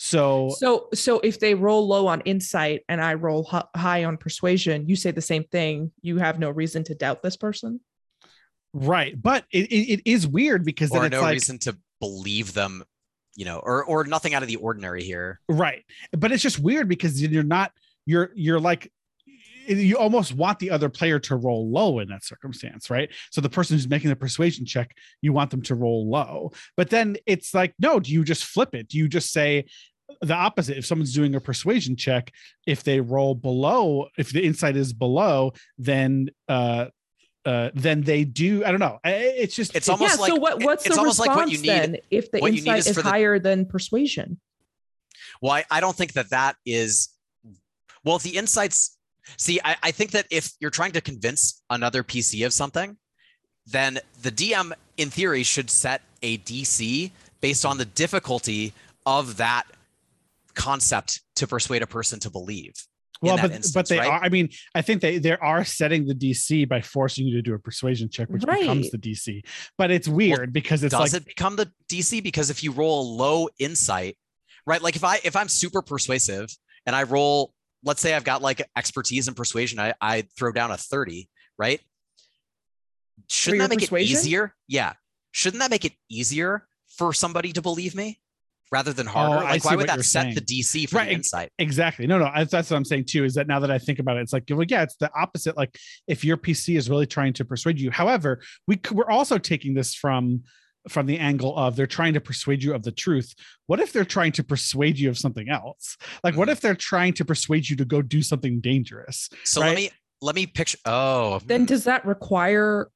[0.00, 4.16] so So so if they roll low on insight and I roll hi- high on
[4.16, 5.90] persuasion, you say the same thing.
[6.02, 7.80] You have no reason to doubt this person.
[8.72, 12.54] right but it, it, it is weird because then Or no like reason to believe
[12.54, 12.84] them,
[13.34, 15.40] you know, or or nothing out of the ordinary here.
[15.48, 15.84] right
[16.16, 17.72] but it's just weird because you're not
[18.06, 18.92] you're you're like
[19.68, 23.48] you almost want the other player to roll low in that circumstance right so the
[23.50, 27.52] person who's making the persuasion check you want them to roll low but then it's
[27.54, 29.64] like no do you just flip it do you just say
[30.22, 32.32] the opposite if someone's doing a persuasion check
[32.66, 36.86] if they roll below if the insight is below then uh
[37.44, 40.20] uh then they do i don't know it's just It's it- almost yeah.
[40.22, 42.38] like- so what what's it's the almost response like what you need- then if the
[42.40, 44.40] what you need insight is is, for the- higher than persuasion?
[45.40, 47.10] Well, I, I don't think that that is.
[48.04, 48.97] Well, if the insights,
[49.36, 52.96] see, I, I think that if you're trying to convince another PC of something,
[53.66, 57.10] then the DM, in theory, should set a DC
[57.40, 58.72] based on the difficulty
[59.06, 59.64] of that
[60.54, 62.72] concept to persuade a person to believe.
[63.22, 64.08] well that but but they right?
[64.08, 67.42] are i mean i think they they are setting the dc by forcing you to
[67.42, 69.44] do a persuasion check which becomes the dc
[69.76, 72.22] but it's weird because it's does like it become the DC?
[72.22, 74.16] Because if you roll a low insight,
[74.66, 74.80] right?
[74.80, 76.48] Like if I if I'm super persuasive
[76.86, 77.52] and I roll,
[77.84, 81.80] let's say I've got like expertise and persuasion, I, I throw down a 30, right?
[83.28, 84.16] Shouldn't that make persuasion?
[84.16, 84.54] it easier?
[84.66, 84.94] Yeah.
[85.32, 86.66] Shouldn't that make it easier
[86.96, 88.20] for somebody to believe me
[88.72, 89.44] rather than oh, harder?
[89.44, 90.34] Oh, like why would that set saying.
[90.34, 91.50] the DC for Right, the insight?
[91.58, 93.98] exactly no no I- that's what i'm saying too is that now that i think
[93.98, 95.76] about it it's like well yeah it's the opposite like
[96.06, 99.94] if your pc is really trying to persuade you however we we're also taking this
[99.94, 100.42] from
[100.88, 103.34] from the angle of they're trying to persuade you of the truth
[103.66, 106.52] what if they're trying to persuade you of something else like what Mhm.
[106.52, 109.68] if they're trying to persuade you to go do something dangerous So right?
[109.68, 112.88] let me let me picture oh Then does that require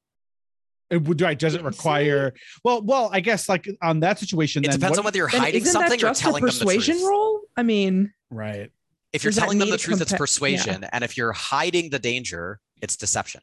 [0.91, 2.33] it would right does it require
[2.65, 5.29] well well i guess like on that situation it then depends what- on whether you're
[5.29, 7.09] hiding something or just a telling them the persuasion truth.
[7.09, 7.41] roll?
[7.57, 8.71] I mean, right
[9.13, 10.19] If you're telling them the need truth, it's compa- yeah.
[10.19, 10.85] persuasion.
[10.85, 13.43] And if you're hiding the danger, it's deception.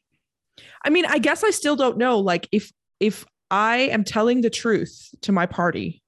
[0.84, 2.18] I mean, I guess I still don't know.
[2.18, 6.04] Like, if if I am telling the truth to my party,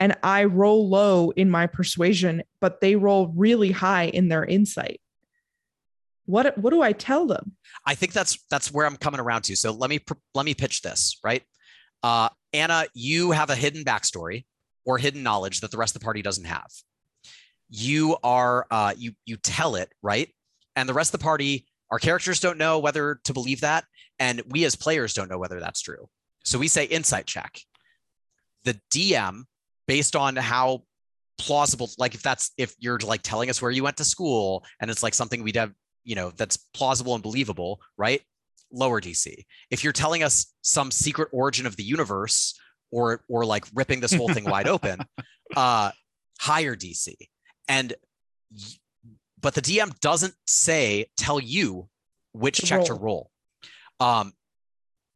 [0.00, 5.00] and I roll low in my persuasion, but they roll really high in their insight,
[6.28, 7.52] what what do I tell them?
[7.86, 9.56] I think that's that's where I'm coming around to.
[9.56, 9.98] So let me
[10.34, 11.42] let me pitch this, right?
[12.02, 14.44] Uh, Anna, you have a hidden backstory
[14.84, 16.68] or hidden knowledge that the rest of the party doesn't have.
[17.70, 20.28] You are uh, you you tell it, right?
[20.76, 23.84] And the rest of the party, our characters don't know whether to believe that,
[24.18, 26.10] and we as players don't know whether that's true.
[26.44, 27.60] So we say insight check.
[28.64, 29.44] The DM,
[29.86, 30.82] based on how
[31.38, 34.90] plausible, like if that's if you're like telling us where you went to school, and
[34.90, 35.72] it's like something we'd have
[36.04, 38.22] you know that's plausible and believable right
[38.72, 42.58] lower dc if you're telling us some secret origin of the universe
[42.90, 45.00] or or like ripping this whole thing wide open,
[45.56, 45.90] uh,
[46.40, 47.14] higher DC.
[47.68, 47.94] And
[49.40, 51.88] but the DM doesn't say tell you
[52.32, 53.30] which To check to roll.
[54.00, 54.08] roll.
[54.08, 54.32] Um,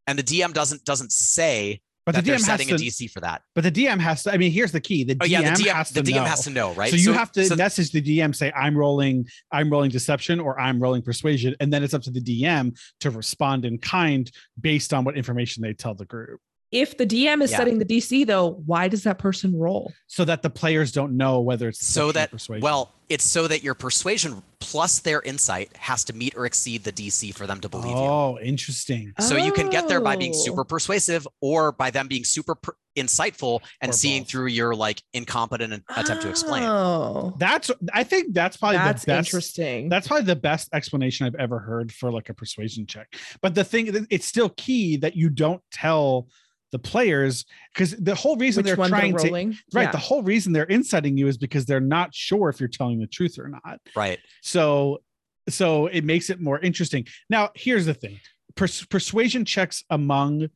[0.07, 2.75] and the DM doesn't doesn't say But that the DM has setting to.
[2.75, 3.43] a DC for that.
[3.55, 4.33] But the DM has to.
[4.33, 5.05] I mean, here's the key.
[5.05, 6.25] The Oh DM, yeah, the DM has the to DM know.
[6.25, 6.91] has to know, right?
[6.91, 10.59] So you have to so- message the DM, say, "I'm rolling, I'm rolling deception, or
[10.59, 14.31] I'm rolling persuasion," and then it's up to the DM to respond in kind
[14.61, 16.41] based on what information they tell the group,
[16.73, 17.59] If the DM is Yeah.
[17.59, 19.93] setting the DC, though, why does that person roll?
[20.07, 22.63] so that the players don't know whether it's so that persuasion.
[22.63, 26.93] well, it's so that your persuasion plus their insight has to meet or exceed the
[26.93, 27.97] DC for them to believe you.
[27.97, 29.13] oh, interesting.
[29.21, 30.45] So you can get there by being Oh.
[30.45, 34.29] super persuasive or by them being super per- insightful and Or seeing both.
[34.31, 36.63] through your like incompetent an- attempt to explain.
[36.63, 39.29] Oh, That's I think that's probably that's the best.
[39.29, 39.89] interesting.
[39.89, 43.15] That's probably the best explanation I've ever heard for like a persuasion check.
[43.41, 46.29] But the thing, it's still key that you don't tell
[46.73, 49.91] the players because the whole reason Which they're trying they're to right Yeah.
[49.93, 53.07] the whole reason they're inciting you is because they're not sure if you're telling the
[53.07, 53.79] truth or not.
[53.95, 54.19] Right.
[54.43, 55.03] so
[55.49, 57.07] so it makes it more interesting.
[57.29, 58.21] Now here's the thing.
[58.55, 60.49] Pers- persuasion checks among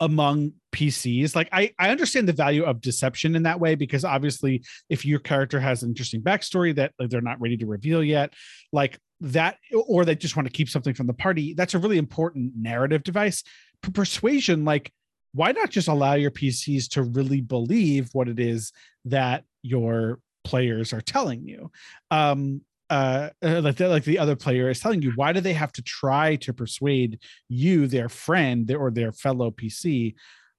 [0.00, 4.60] among pcs like i i understand the value of deception in that way because obviously
[4.90, 8.32] if your character has an interesting backstory that like, they're not ready to reveal yet
[8.72, 9.56] like that
[9.86, 13.04] or they just want to keep something from the party that's a really important narrative
[13.04, 13.44] device.
[13.82, 14.92] P- persuasion like
[15.34, 18.72] why not just allow your pcs to really believe what it is
[19.04, 21.70] that your players are telling you
[22.10, 22.60] um
[22.90, 25.72] uh uh, like the, like the other player is telling you why do they have
[25.72, 27.18] to try to persuade
[27.48, 30.14] you their friend or their fellow pc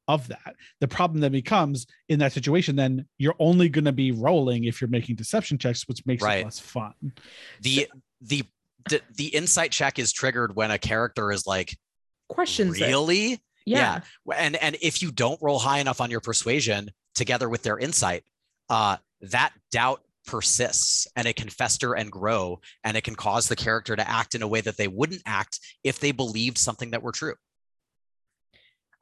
[0.07, 4.11] of that the problem then becomes in that situation then you're only going to be
[4.11, 6.41] rolling if you're making deception checks which makes Right.
[6.41, 6.93] it less fun
[7.61, 7.87] The
[8.21, 8.43] the
[8.89, 11.75] the, the insight check is triggered when a character is like
[12.29, 12.79] Questions.
[12.79, 13.39] it.
[13.65, 14.01] Really Yeah.
[14.35, 18.23] and and if you don't roll high enough on your persuasion together with their insight
[18.69, 23.55] uh that doubt persists and it can fester and grow and it can cause the
[23.55, 27.03] character to act in a way that they wouldn't act if they believed something that
[27.03, 27.35] were true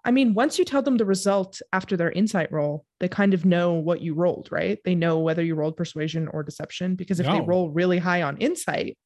[0.06, 3.46] I mean, once you tell them the result after their insight roll, they kind of
[3.46, 4.78] know what you rolled, right?
[4.84, 8.36] They know whether you rolled persuasion or deception because if they roll really high on
[8.36, 8.98] insight,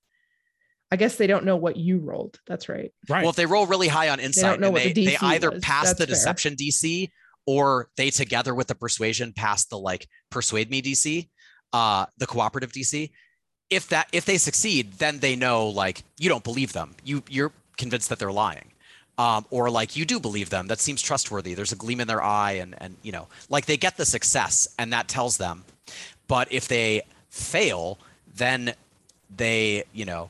[0.92, 2.40] I guess they don't know what you rolled.
[2.48, 2.92] That's right.
[3.10, 5.18] right well if they roll really high on insight know and what they, the they
[5.22, 5.62] either was.
[5.62, 6.14] pass That's the fair.
[6.14, 7.10] deception dc
[7.46, 11.28] or they together with the persuasion pass the like persuade me dc
[11.74, 13.10] uh the cooperative dc
[13.70, 17.52] if that if they succeed then they know like you don't believe them you you're
[17.78, 18.72] convinced that they're lying
[19.20, 22.22] um, or like you do believe them that seems trustworthy there's a gleam in their
[22.22, 25.66] eye and and you know like they get the success and that tells them
[26.28, 27.98] but if they fail
[28.36, 28.74] then
[29.36, 30.30] they you know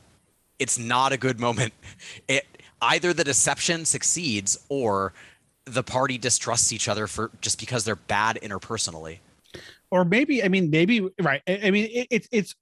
[0.60, 1.74] it's not a good moment.
[2.28, 2.46] It
[2.82, 5.14] either the deception succeeds or
[5.66, 9.20] the party distrusts each other for just because they're bad interpersonally.
[9.90, 12.56] Or maybe i mean maybe right i, mean it, it's it's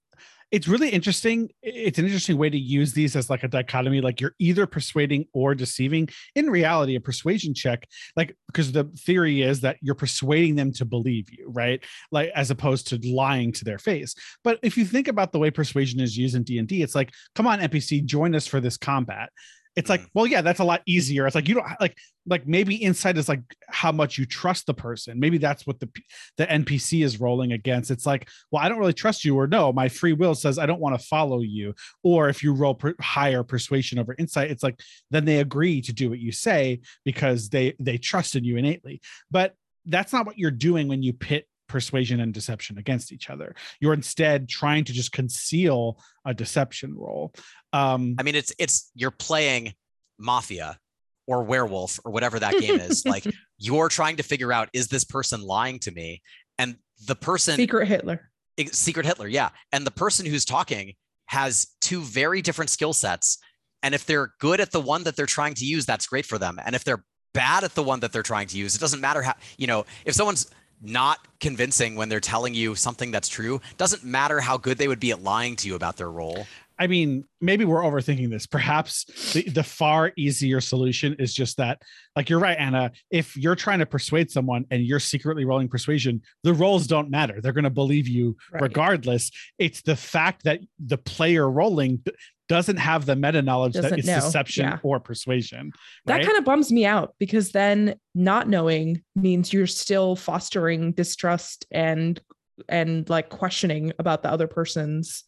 [0.56, 4.22] it's really interesting it's an interesting way to use these as like a dichotomy like
[4.22, 6.08] you're either persuading or deceiving.
[6.34, 7.86] In reality a persuasion check
[8.16, 11.84] like because the theory is that you're persuading them to believe you right?
[12.10, 14.14] Like as opposed to lying to their face.
[14.42, 17.46] But if you think about the way persuasion is used in d&d it's like come
[17.46, 19.28] on npc join us for this combat
[19.76, 20.08] it's like mm.
[20.14, 21.26] well yeah that's a lot easier.
[21.26, 21.96] It's like you don't like
[22.26, 25.20] like maybe insight is like how much you trust the person.
[25.20, 25.88] Maybe that's what the
[26.36, 27.90] the npc is rolling against.
[27.90, 30.66] It's like well i don't really trust you or no my free will says i
[30.66, 31.74] don't want to follow you.
[32.02, 35.92] Or if you roll per- higher persuasion over insight it's like then they agree to
[35.92, 39.00] do what you say because they they trust in you innately.
[39.30, 39.54] But
[39.84, 43.94] that's not what you're doing when you pit persuasion and deception against each other you're
[43.94, 47.32] instead trying to just conceal a deception roll.
[47.72, 49.72] um i mean it's it's you're playing
[50.18, 50.78] mafia
[51.26, 53.26] or werewolf or whatever that game is like
[53.58, 56.22] you're trying to figure out is this person lying to me
[56.58, 58.30] and the person Secret Hitler.
[58.72, 59.50] Secret Hitler, yeah.
[59.72, 60.94] And the person who's talking
[61.26, 63.38] has two very different skill sets.
[63.82, 66.38] And if they're good at the one that they're trying to use, that's great for
[66.38, 66.58] them.
[66.64, 67.04] And if they're
[67.34, 69.84] bad at the one that they're trying to use, it doesn't matter how, you know,
[70.04, 70.50] if someone's
[70.82, 75.00] not convincing when they're telling you something that's true, doesn't matter how good they would
[75.00, 76.46] be at lying to you about their role.
[76.78, 78.46] I mean, maybe we're overthinking this.
[78.46, 81.80] Perhaps the, the far easier solution is just that,
[82.14, 82.90] like you're right, Anna.
[83.10, 87.40] If you're trying to persuade someone and you're secretly rolling persuasion, the rolls don't matter.
[87.40, 88.60] They're going to believe you Right.
[88.60, 89.30] regardless.
[89.58, 92.12] It's the fact that the player rolling d-
[92.48, 94.78] doesn't have the meta knowledge that it's know, deception yeah.
[94.82, 95.72] or persuasion.
[96.06, 101.66] That kind of bums me out because then not knowing means you're still fostering distrust
[101.70, 102.20] and
[102.68, 105.24] and like questioning about the other person's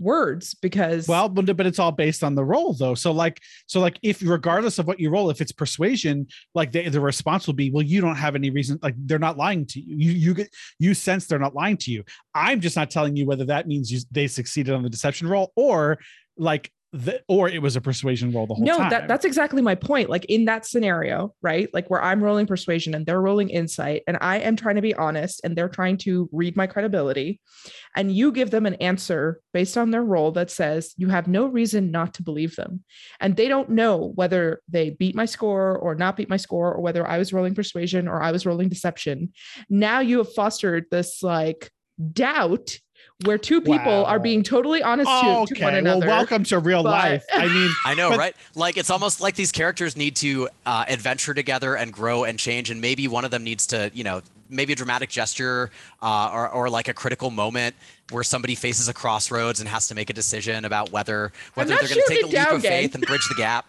[0.00, 2.94] words because Well, but, but it's all based on the roll though.
[2.94, 6.88] So like, so like if regardless of what you roll, if it's persuasion, like the,
[6.88, 9.80] the response will be, well, you don't have any reason, like they're not lying to
[9.80, 9.96] you.
[9.96, 12.04] You you get you sense they're not lying to you.
[12.34, 15.52] I'm just not telling you whether that means you they succeeded on the deception roll
[15.56, 15.98] or
[16.36, 18.84] like the or it was a persuasion roll the whole no time.
[18.84, 20.08] No, that that's exactly my point.
[20.08, 21.68] Like in that scenario right?
[21.74, 24.94] Like where i'm rolling persuasion and they're rolling insight and i am trying to be
[24.94, 27.40] honest and they're trying to read my credibility
[27.96, 31.46] and you give them an answer based on their roll that says you have no
[31.46, 32.84] reason not to believe them.
[33.18, 36.80] And they don't know whether they beat my score or not beat my score or
[36.80, 39.32] whether i was rolling persuasion or i was rolling deception.
[39.68, 41.72] Now you have fostered this like
[42.12, 42.78] doubt
[43.22, 44.04] where two people Wow.
[44.04, 45.82] are being totally honest to, Oh, to one okay.
[45.82, 47.24] Well, another welcome to real but- life.
[47.32, 48.36] I mean, I know, But- right?
[48.56, 52.70] Like it's almost like these characters need to uh, adventure together and grow and change,
[52.70, 55.70] and maybe one of them needs to, you know, maybe a dramatic gesture
[56.02, 57.74] uh, or or like a critical moment
[58.10, 61.88] where somebody faces a crossroads and has to make a decision about whether whether they're
[61.88, 63.66] going to take a leap it of faith and bridge the gap.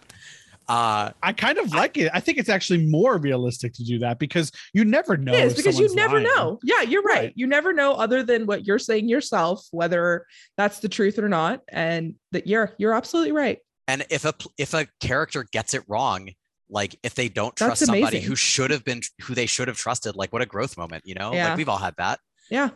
[0.68, 2.10] Uh, I kind of like it.
[2.12, 5.32] I think it's actually more realistic to do that because you never know.
[5.32, 6.24] It is because you never lying.
[6.24, 6.58] know.
[6.64, 7.16] Yeah, you're right.
[7.16, 7.32] Right.
[7.36, 11.62] You never know other than what you're saying yourself, whether that's the truth or not.
[11.68, 13.58] And that you're you're absolutely right.
[13.86, 16.30] and if a if a character gets it wrong,
[16.68, 18.22] like if they don't That's trust somebody amazing.
[18.22, 21.14] who should have been who they should have trusted, like what a growth moment, you
[21.14, 21.32] know?
[21.32, 21.50] Yeah.
[21.50, 22.18] Like we've all had that.
[22.50, 22.70] Yeah.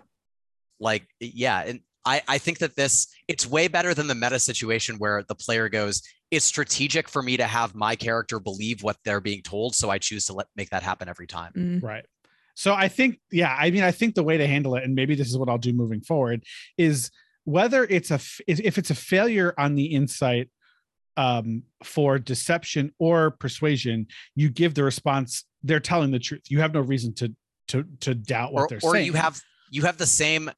[0.79, 4.97] like yeah and I, I think that this it's way better than the meta situation
[4.97, 9.21] where the player goes it's strategic for me to have my character believe what they're
[9.21, 11.83] being told so i choose to let make that happen every time Mm.
[11.83, 12.05] Right.
[12.55, 15.15] So I think, yeah, I mean, I think the way to handle it, and maybe
[15.15, 16.45] this is what I'll do moving forward,
[16.77, 17.11] is
[17.45, 20.51] whether it's a if if it's a failure on the insight
[21.17, 25.45] um, for deception or persuasion, you give the response.
[25.63, 26.43] They're telling the truth.
[26.49, 27.35] You have no reason to
[27.69, 29.05] to to doubt what or, they're or saying.
[29.05, 30.51] Or you have you have the same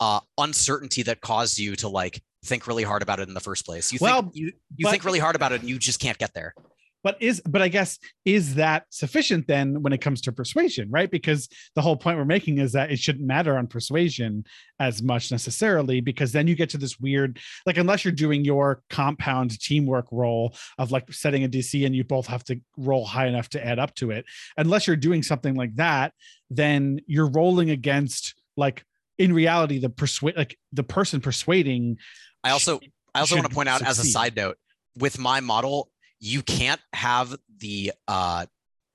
[0.00, 3.64] uh uncertainty that caused you to like think really hard about it in the first
[3.64, 3.92] place.
[3.92, 6.18] You Well, think you you but- think really hard about it and you just can't
[6.18, 6.54] get there.
[7.02, 11.10] But is but i guess is that sufficient then when it comes to persuasion right?
[11.10, 14.44] Because the whole point we're making is that it shouldn't matter on persuasion
[14.80, 18.82] as much necessarily because then you get to this weird like unless you're doing your
[18.88, 23.26] compound teamwork roll of like setting a dc and you both have to roll high
[23.26, 24.24] enough to add up to it
[24.56, 26.14] unless you're doing something like that
[26.48, 28.82] then you're rolling against like
[29.18, 31.98] in reality the persuade like the person persuading
[32.44, 32.78] i also
[33.14, 34.56] i also want to point out as a side note
[34.96, 35.90] with my model
[36.20, 38.46] you can't have the uh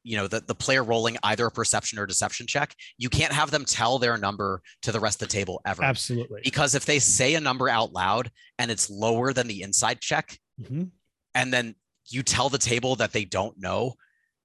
[0.04, 2.74] you know the, the player rolling either a perception or deception check.
[2.98, 5.84] You can't have them tell their number to the rest of the table ever.
[5.84, 6.40] Absolutely.
[6.42, 10.40] Because if they say a number out loud and it's lower than the insight check
[10.60, 10.92] Mhm.
[11.36, 11.76] and then
[12.08, 13.94] you tell the table that they don't know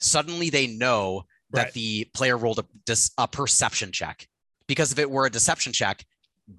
[0.01, 1.73] suddenly they know that Right.
[1.73, 4.27] the player rolled a, a perception check.
[4.67, 6.05] Because if it were a deception check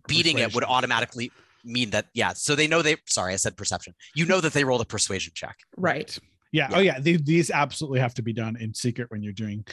[0.08, 1.32] beating it would automatically
[1.66, 4.64] mean that yeah so they know they sorry i said perception you know that they
[4.64, 6.18] rolled a persuasion check Right.
[6.52, 6.68] Yeah.
[6.70, 6.78] Yeah.
[6.78, 7.00] Oh, yeah.
[7.02, 9.66] These, these absolutely have to be done in secret when you're doing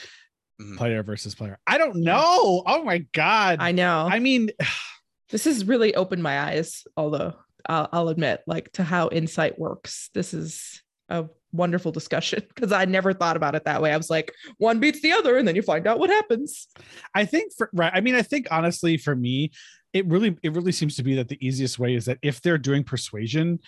[0.61, 0.77] Mhm.
[0.77, 1.57] player versus player.
[1.65, 2.61] I don't know.
[2.67, 3.57] Oh my god.
[3.61, 4.05] I know.
[4.11, 4.49] I mean,
[5.29, 7.35] this has really opened my eyes, although
[7.69, 10.09] I'll, I'll admit, like to how insight works.
[10.13, 13.93] This is a wonderful discussion because I never thought about it that way.
[13.93, 16.67] I was like, one beats the other, and then you find out what happens.
[17.15, 17.91] I think for right.
[17.95, 19.51] I mean, I think honestly, for me,
[19.93, 22.57] it really, it really seems to be that the easiest way is that if they're
[22.57, 23.59] doing persuasion,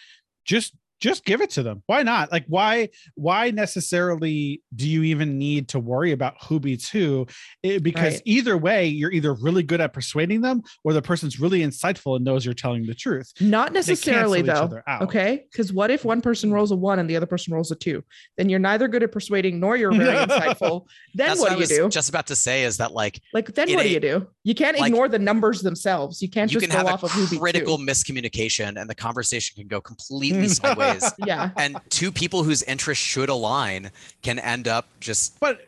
[0.43, 1.83] just just give it to them.
[1.87, 2.31] Why not?
[2.31, 7.27] Like, why, why necessarily do you even need to worry about who beats who?
[7.63, 8.21] It- eh, because Right.
[8.25, 12.23] either way, you're either really good at persuading them or the person's really insightful and
[12.25, 13.31] knows you're telling the truth.
[13.39, 14.81] Not necessarily, though.
[15.01, 15.45] Okay.
[15.51, 18.03] Because what if one person rolls a one and the other person rolls a two?
[18.37, 20.85] Then you're neither good at persuading nor you're very insightful.
[21.13, 21.89] Then that's what, what, i do you do?
[21.89, 24.27] just about to say is that like like, then in what do you do?
[24.43, 26.21] You can't like, ignore the numbers themselves.
[26.21, 27.85] You can't you just can go have off a of who beats critical who.
[27.85, 30.84] miscommunication and the conversation can go completely sideways
[31.17, 31.49] Yeah.
[31.57, 35.59] and two people whose interests should align can end up just but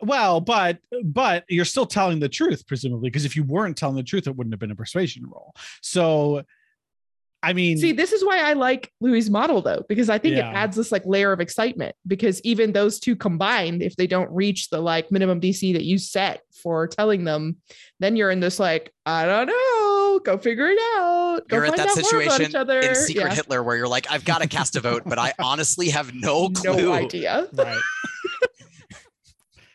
[0.00, 4.02] well but but you're still telling the truth presumably because if you weren't telling the
[4.02, 6.42] truth it wouldn't have been a persuasion roll so
[7.44, 10.50] i mean See, this is why I like Louis' model though, because I think Yeah.
[10.50, 11.96] it adds this like layer of excitement.
[12.06, 15.98] Because even those two combined, if they don't reach the like minimum DC that you
[15.98, 17.56] set for telling them,
[17.98, 19.81] then you're in this like, I don't know,
[20.24, 21.40] go figure it out.
[21.48, 22.80] Go you're at that out more each situation other.
[22.80, 23.34] in secret Yeah.
[23.34, 26.50] hitler where you're like i've got to cast a vote but i honestly have no
[26.50, 27.48] clue No idea.
[27.54, 27.80] right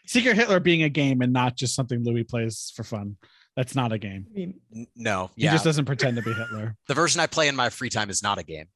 [0.05, 3.17] secret hitler being a game and not just something louis plays for fun
[3.55, 6.75] that's not a game I mean, N- no he just doesn't pretend to be hitler
[6.87, 8.67] the version i play in my free time is not a game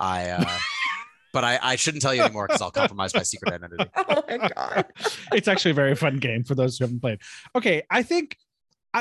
[0.00, 0.58] i uh
[1.32, 4.48] but i i shouldn't tell you anymore because i'll compromise my secret identity oh my
[4.48, 4.86] god.
[5.32, 7.18] it's actually a very fun game for those who haven't played
[7.54, 8.36] okay i think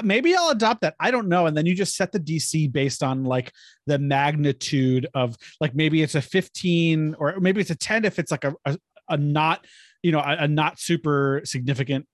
[0.04, 0.96] maybe I'll adopt that.
[1.00, 1.46] I don't know.
[1.46, 3.52] And then you just set the DC based on like
[3.86, 8.32] the magnitude of like maybe it's a 15 or maybe it's a 10 if it's
[8.32, 8.78] like a, a,
[9.10, 9.66] a not,
[10.04, 12.06] you know, a, a not super significant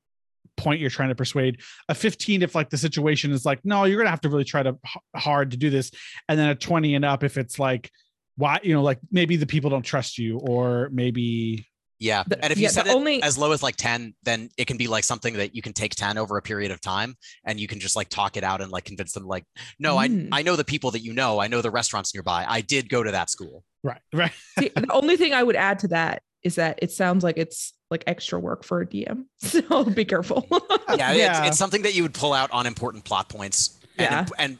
[0.55, 1.59] point you're trying to persuade
[1.89, 4.61] a 15 if like the situation is like no you're gonna have to really try
[4.61, 4.77] to
[5.15, 5.89] hard to do this
[6.29, 7.89] and then a 20 and up if it's like
[8.35, 11.65] why you know like maybe the people don't trust you or maybe
[12.03, 12.23] Yeah.
[12.27, 14.65] The- and if you yeah, set it only- as low as like 10, then it
[14.67, 17.59] can be like something that you can take 10 over a period of time and
[17.59, 19.45] you can just like talk it out and like convince them like,
[19.79, 20.29] no, Mm.
[20.33, 21.39] I I know the people that you know.
[21.39, 22.45] I know the restaurants nearby.
[22.47, 23.63] I did go to that school.
[23.83, 27.23] right right See, the only thing I would add to that is that it sounds
[27.23, 29.25] like it's like extra work for a DM.
[29.39, 30.45] So be careful.
[30.51, 31.39] Yeah, Yeah.
[31.39, 34.25] It's, it's something that you would pull out on important plot points and, Yeah.
[34.39, 34.57] and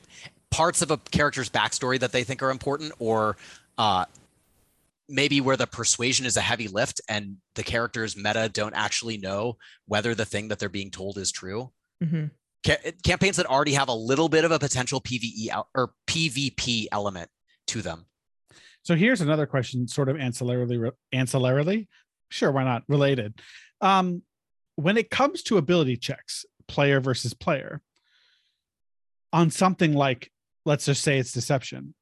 [0.50, 3.36] parts of a character's backstory that they think are important or
[3.78, 4.06] uh
[5.10, 9.58] maybe where the persuasion is a heavy lift and the characters meta don't actually know
[9.86, 12.32] whether the thing that they're being told is true Mhm.
[12.66, 16.88] Ca- campaigns that already have a little bit of a potential PVE el- or PvP
[16.92, 17.30] element
[17.68, 18.06] to them.
[18.84, 21.88] So here's another question, sort of ancillarily, re- ancillarily,
[22.30, 22.84] sure, why not?
[22.88, 23.40] Related.
[23.82, 24.24] Um,
[24.76, 27.82] when it comes to ability checks, player versus player,
[29.32, 30.32] on something like,
[30.66, 31.94] let's just say it's deception.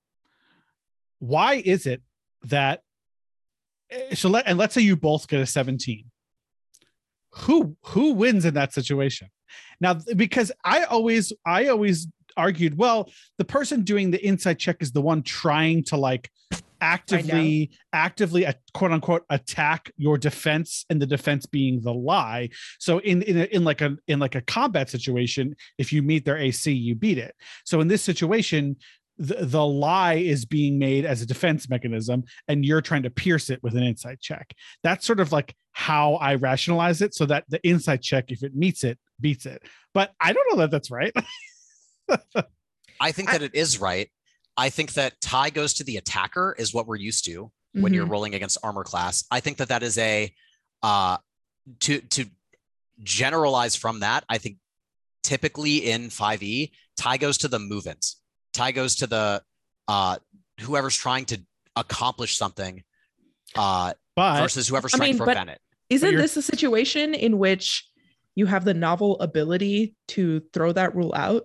[1.19, 2.01] Why is it
[2.43, 2.81] that?
[4.13, 6.05] So let and let's say you both get a 17.
[7.35, 9.29] Who who wins in that situation?
[9.79, 14.91] Now, because I always I always argued, well, the person doing the insight check is
[14.91, 16.29] the one trying to like
[16.81, 22.97] actively actively uh, quote unquote attack your defense and the defense being the lie so
[22.99, 26.37] in in, a, in like a in like a combat situation if you meet their
[26.37, 27.35] ac you beat it
[27.65, 28.75] so in this situation
[29.22, 33.49] the, the lie is being made as a defense mechanism and you're trying to pierce
[33.49, 34.53] it with an insight check
[34.84, 38.55] that's sort of like how i rationalize it so that the insight check if it
[38.55, 39.61] meets it beats it
[39.93, 41.13] but i don't know that that's right
[42.99, 44.09] I think I- that it is right.
[44.57, 48.05] I think that tie goes to the attacker is what we're used to when you're
[48.05, 48.11] Mhm.
[48.11, 49.24] rolling against armor class.
[49.32, 50.32] I think that that is a
[50.84, 51.17] uh
[51.82, 52.26] to to
[53.01, 54.24] generalize from that.
[54.30, 54.57] I think
[55.24, 58.05] typically in 5e, tie goes to the movement.
[58.53, 59.41] Tie goes to the
[59.87, 60.17] uh
[60.61, 61.41] whoever's trying to
[61.75, 62.83] accomplish something
[63.55, 65.61] uh but versus whoever's I trying mean, to but- prevent it.
[65.89, 67.85] Isn't this a situation in which
[68.35, 71.43] you have the novel ability to throw that rule out?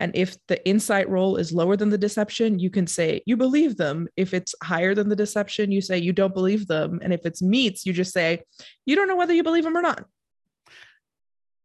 [0.00, 3.76] And if the insight roll is lower than the deception, you can say you believe
[3.76, 4.08] them.
[4.16, 6.98] If it's higher than the deception, you say you don't believe them.
[7.02, 8.42] And if it's meets, you just say
[8.84, 10.04] you don't know whether you believe them or not.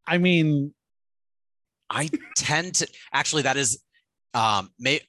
[0.06, 0.72] i mean
[1.90, 3.82] I tend to actually that is
[4.34, 5.00] um may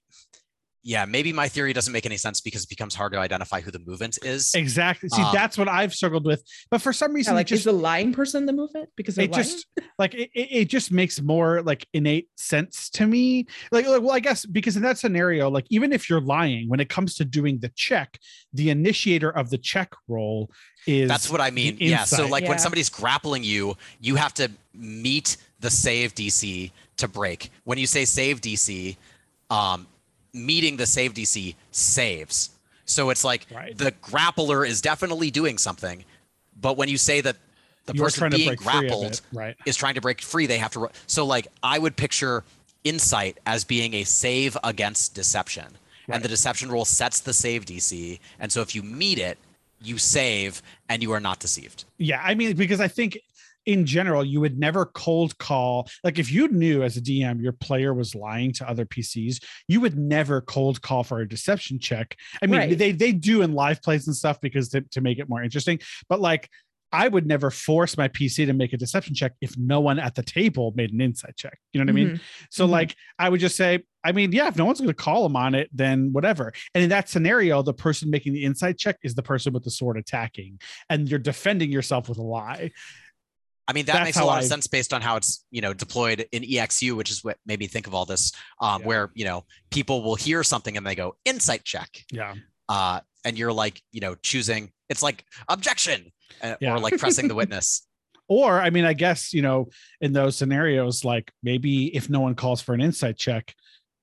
[0.83, 3.69] yeah, maybe my theory doesn't make any sense because it becomes hard to identify who
[3.69, 4.51] the movement is.
[4.55, 5.09] Exactly.
[5.09, 6.41] See, Um, that's what I've struggled with.
[6.71, 9.15] But for some Yeah, reason, like it is just the lying person the movement because
[9.19, 9.43] it lying?
[9.43, 9.67] just
[9.99, 13.45] like it, it it just makes more like innate sense to me.
[13.71, 16.79] Like, like, well, I guess because in that scenario, like even if you're lying, when
[16.79, 18.17] it comes to doing the check,
[18.51, 20.49] the initiator of the check roll
[20.87, 21.77] is That's what I mean.
[21.79, 22.05] Yeah.
[22.05, 22.49] So like Yeah.
[22.49, 27.51] when somebody's grappling you, you have to meet the save DC to break.
[27.65, 28.95] When you say save DC,
[29.51, 29.85] um,
[30.33, 32.49] meeting the save DC saves.
[32.85, 33.77] So it's like Right.
[33.77, 36.03] the grappler is definitely doing something,
[36.59, 37.37] but when you say that
[37.85, 39.55] the you're person being break free of grappled it, right?
[39.65, 40.89] is trying to break free, they have to.
[41.07, 42.43] So like I would picture
[42.83, 45.65] insight as being a save against deception,
[46.07, 46.15] Right.
[46.15, 49.37] and the deception rule sets the save DC, and so if you meet it,
[49.83, 51.85] you save and you are not deceived.
[51.97, 53.19] Yeah, I mean, because I think
[53.65, 55.87] in general, you would never cold call.
[56.03, 59.79] Like if you knew as a DM your player was lying to other PCs, you
[59.81, 62.15] would never cold call for a deception check.
[62.41, 62.77] I mean, Right.
[62.77, 65.79] they they do in live plays and stuff because to, to make it more interesting.
[66.09, 66.49] But like
[66.93, 70.13] I would never force my PC to make a deception check if no one at
[70.15, 71.57] the table made an insight check.
[71.71, 72.09] You know what I mean?
[72.17, 72.21] Mhm.
[72.49, 72.71] So Mhm.
[72.71, 75.37] like I would just say, I mean, yeah, if no one's going to call them
[75.37, 76.51] on it, then whatever.
[76.75, 79.71] And in that scenario, the person making the insight check is the person with the
[79.71, 80.59] sword attacking,
[80.89, 82.71] and you're defending yourself with a lie.
[83.67, 85.73] I mean, that That's makes a lot of sense based on how it's, you know,
[85.73, 88.87] deployed in EXU, which is what made me think of all this, um, Yeah.
[88.87, 91.89] where, you know, people will hear something and they go, insight check.
[92.11, 92.33] Yeah.
[92.67, 96.73] Uh, and you're like, you know, choosing, it's like objection uh, Yeah.
[96.75, 97.85] or like pressing the witness.
[98.27, 99.67] Or I mean, I guess you know,
[99.99, 103.53] in those scenarios, like maybe if no one calls for an insight check,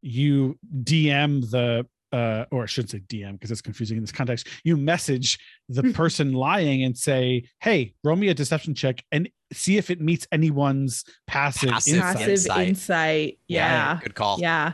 [0.03, 4.47] you DM the uh, or I should say DM because it's confusing in this context.
[4.65, 5.39] You message
[5.69, 10.01] the person lying and say, "Hey, roll me a deception check and see if it
[10.01, 12.69] meets anyone's passive, Passive insight." passive Insight.
[12.69, 13.39] insight.
[13.49, 13.99] Yeah.
[14.03, 14.39] Good call.
[14.41, 14.73] Yeah.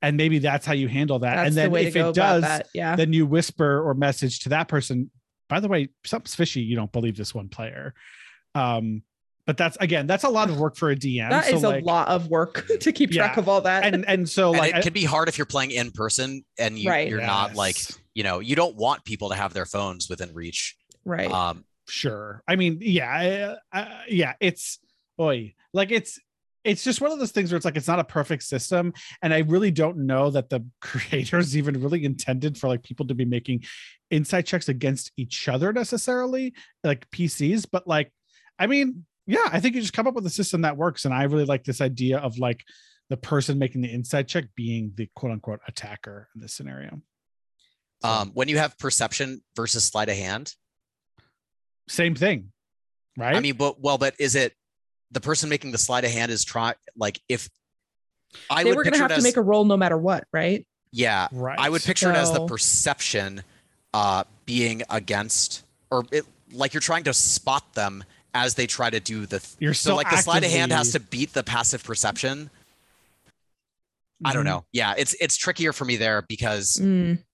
[0.00, 1.34] And maybe that's how you handle that.
[1.36, 2.68] That's and the then way if to go it does, that.
[2.72, 2.94] Yeah.
[2.96, 5.10] then you whisper or message to that person
[5.48, 7.94] by the way something's fishy you don't believe this one player
[8.54, 9.02] um
[9.48, 11.30] but that's again, that's a lot of work for a DM.
[11.30, 13.40] That so is like, a lot of work to keep track Yeah.
[13.40, 13.82] of all that.
[13.82, 16.78] and and so and like it can be hard if you're playing in person and
[16.78, 17.08] you, Right.
[17.08, 17.78] you're not like
[18.14, 20.76] you know you don't want people to have their phones within reach
[21.06, 21.30] right.
[21.32, 24.80] um sure i mean yeah I, I, yeah it's
[25.16, 26.18] boy like it's
[26.64, 28.92] it's just one of those things where it's like it's not a perfect system
[29.22, 33.14] and i really don't know that the creators even really intended for like people to
[33.14, 33.64] be making
[34.10, 36.52] insight checks against each other necessarily
[36.84, 38.12] like pcs but like
[38.58, 41.14] i mean yeah i think you just come up with a system that works and
[41.14, 42.64] i really like this idea of like
[43.10, 47.00] the person making the insight check being the quote unquote attacker in this scenario.
[48.02, 50.54] So, um when you have perception versus sleight of hand?
[51.88, 52.52] Same thing
[53.16, 53.36] right?
[53.36, 54.54] I mean but well but is it
[55.10, 57.48] the person making the sleight of hand is trying like if
[58.50, 59.76] i they would were going to picture have it to as make a roll no
[59.76, 60.66] matter what, right?
[60.92, 63.42] yeah right I would picture it as the perception
[63.94, 68.04] uh, being against, or it, like you're trying to spot them
[68.34, 69.44] as they try to do the.
[69.58, 72.50] You're so like the sleight of hand has to beat the passive perception.
[74.24, 74.34] I Mhm.
[74.34, 74.66] don't know.
[74.72, 77.24] Yeah, it's it's trickier for me there because Mm,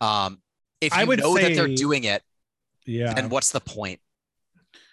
[0.00, 0.42] um,
[0.80, 2.22] if I would know that they're doing it,
[2.84, 4.00] yeah then what's the point?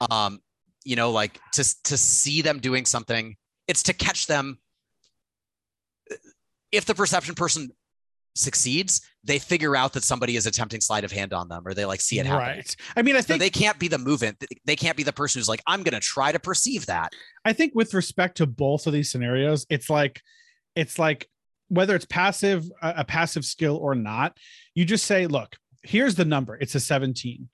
[0.10, 0.42] Um,
[0.84, 3.36] you know, like to to see them doing something,
[3.68, 4.60] it's to catch them.
[6.72, 7.72] If the perception person
[8.36, 11.86] succeeds, they figure out that somebody is attempting sleight of hand on them, or they
[11.86, 12.58] like see it happen.
[12.58, 12.76] Right.
[12.96, 14.44] I mean, I So think they can't be the movement.
[14.66, 17.14] They can't be the person who's like, I'm gonna try to perceive that.
[17.46, 20.22] I think with respect to both of these scenarios, it's like
[20.76, 21.30] it's like
[21.70, 24.38] whether it's passive a passive skill or not,
[24.76, 26.56] you just say, look, here's the number.
[26.56, 27.50] It's a 17.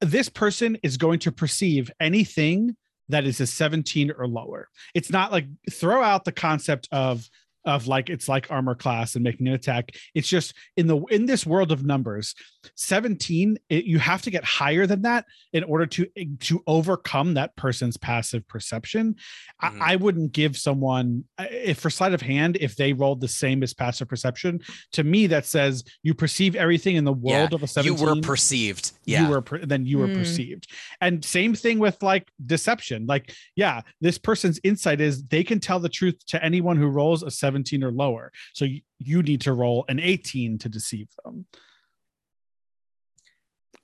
[0.00, 2.76] This person is going to perceive anything
[3.08, 4.68] that is a 17 or lower.
[4.94, 7.28] It's not like throw out the concept of
[7.64, 9.90] of like it's like armor class and making an attack.
[10.14, 12.34] It's just in the in this world of numbers,
[12.76, 16.06] 17 it, you have to get higher than that in order to
[16.40, 19.14] to overcome that person's passive perception.
[19.62, 19.80] Mhm.
[19.80, 23.62] I, I wouldn't give someone if for sleight of hand if they rolled the same
[23.62, 24.60] as passive perception.
[24.92, 28.04] To me, that says you perceive everything in the world Yeah, of a 17 You
[28.04, 28.92] were perceived.
[29.04, 29.22] Yeah.
[29.24, 30.14] you were per- then you were Hmm.
[30.14, 30.68] perceived
[31.00, 35.80] and same thing with like deception like yeah this person's insight is they can tell
[35.80, 37.51] the truth to anyone who rolls a 17
[37.82, 41.46] or lower so you, you need to roll an 18 to deceive them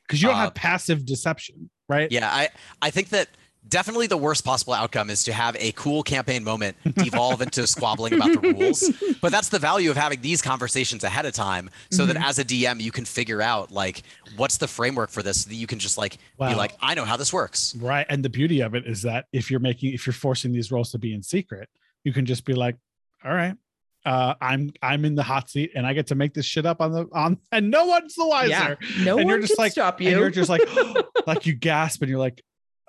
[0.07, 2.49] because you don't Uh, have passive deception right Yeah, I
[2.83, 3.29] I think that
[3.69, 8.15] definitely the worst possible outcome is to have a cool campaign moment devolve into squabbling
[8.15, 8.91] about the rules.
[9.21, 12.45] But that's the value of having these conversations ahead of time, so that as a
[12.45, 14.03] DM you can figure out like
[14.37, 15.43] what's the framework for this.
[15.43, 16.49] so That you can just like Wow.
[16.51, 17.75] be like, I know how this works.
[17.77, 20.71] right and the beauty of it is that if you're making if you're forcing these
[20.73, 21.69] rolls to be in secret
[22.05, 22.77] you can just be like
[23.25, 23.55] all right
[24.07, 26.81] uh i'm i'm in the hot seat and i get to make this shit up
[26.81, 28.75] on the on and no one's the wiser yeah.
[29.05, 30.19] No and one you're just can like- stop and you.
[30.19, 30.63] you're just like
[31.27, 32.43] like you gasp and you're like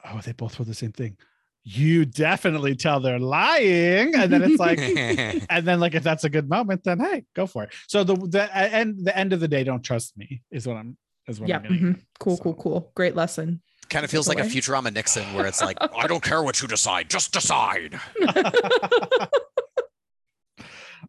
[0.05, 1.17] oh they both were the same thing
[1.63, 4.79] you definitely tell they're lying and then it's like
[5.49, 8.15] and then like if that's a good moment then hey go for it so the
[8.15, 10.95] the end the end of the day don't trust me is what i'm
[11.27, 11.57] is what yeah.
[11.57, 11.99] i'm getting mhm.
[12.19, 12.91] Cool, cool, So- cool.
[12.95, 13.61] Great lesson.
[13.89, 14.49] kind of feels like a Away.
[14.49, 17.99] Futurama Nixon where it's like, I don't care what you decide, just decide.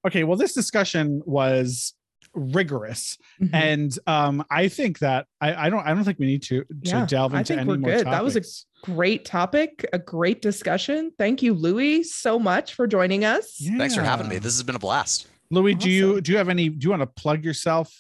[0.07, 1.95] Okay well this discussion was
[2.35, 3.51] rigorous Mhm.
[3.55, 6.67] and um i think that i i don't i don't think we need to to
[6.83, 8.07] Yeah, delve I into think any we're more good.
[8.07, 8.43] That was a.
[8.83, 11.13] Great topic, a great discussion.
[11.19, 13.59] Thank you, Louis, so much for joining us.
[13.77, 14.39] Thanks for having me.
[14.39, 15.27] This has been a blast.
[15.51, 17.93] louis do you do you have any do you want to plug yourself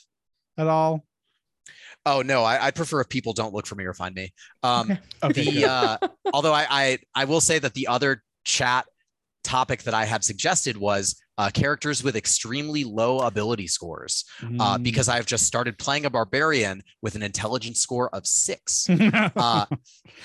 [0.56, 1.04] at all
[2.06, 4.32] Oh no, I, I prefer if people don't look for me or find me.
[4.62, 5.00] Um, Okay.
[5.42, 5.98] okay the uh,
[6.32, 8.86] although I, I I will say that the other chat
[9.44, 14.46] topic that I had suggested was uh, characters with extremely low ability scores uh,
[14.76, 14.82] Mm.
[14.82, 18.86] because I've just started playing a barbarian with an intelligence score of six.
[19.36, 19.64] Uh,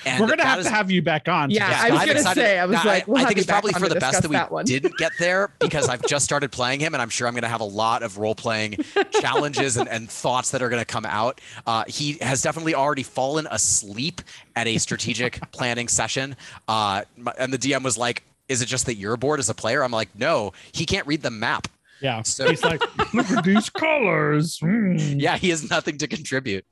[0.05, 1.47] and we're gonna have is- to have you back on.
[1.49, 3.19] to Yeah, discuss I was I'm gonna excited- say, I was Now, like, we'll I
[3.21, 6.05] have think it's probably for the best that we that didn't get there because I've
[6.05, 8.35] just started playing him, and I'm sure I'm going to have a lot of role
[8.35, 8.77] playing
[9.21, 11.39] challenges and, and thoughts that are going to come out.
[11.65, 14.21] Uh, he has definitely already fallen asleep
[14.55, 16.35] at a strategic planning session,
[16.67, 17.03] uh,
[17.37, 19.91] and the DM was like, "Is it just that you're bored as a player?" I'm
[19.91, 21.67] like, "No, he can't read the map.
[22.01, 22.21] Yeah.
[22.23, 22.81] So- he's like,
[23.13, 24.59] look at these colors.
[24.59, 25.21] Mm.
[25.21, 26.65] Yeah, he has nothing to contribute."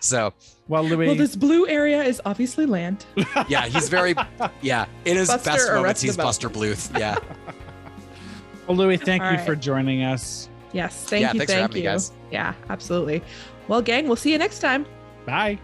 [0.00, 0.32] So
[0.68, 3.04] Well, Louis, Well, this blue area is obviously land.
[3.48, 4.14] yeah, he's very
[4.62, 4.86] yeah.
[5.04, 6.96] In his Buster best moments, he's Buster Bluth.
[6.96, 7.16] Yeah,
[8.68, 9.46] well, Louis, thank All you right.
[9.46, 10.48] for joining us.
[10.72, 11.88] Yes, thank Yeah, you, thanks for thank having me, you.
[11.88, 12.12] guys.
[12.30, 13.22] Yeah, absolutely.
[13.66, 14.86] Well, gang, we'll see you next time.
[15.26, 15.58] Bye.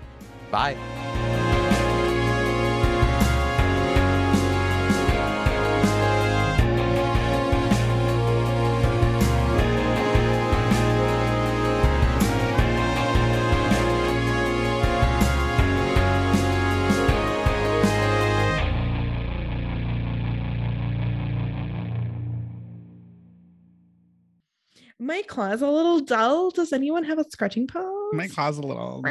[0.51, 1.44] bye.
[25.05, 26.51] My claw's a little dull.
[26.51, 28.15] Does anyone have a scratching post?
[28.15, 29.03] My claw's a little.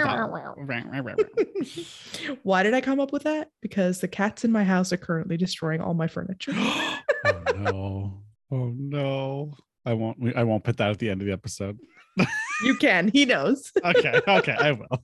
[2.44, 3.52] Why did I come up with that?
[3.61, 6.53] Because the cats in my house are currently destroying all my furniture.
[6.57, 6.99] oh
[7.56, 8.24] no!
[8.52, 9.53] Oh no!
[9.86, 10.18] I won't.
[10.36, 11.78] I won't put that at the end of the episode.
[12.64, 13.10] you can.
[13.10, 13.72] He knows.
[13.86, 14.20] Okay.
[14.28, 14.56] Okay.
[14.57, 14.99] I will.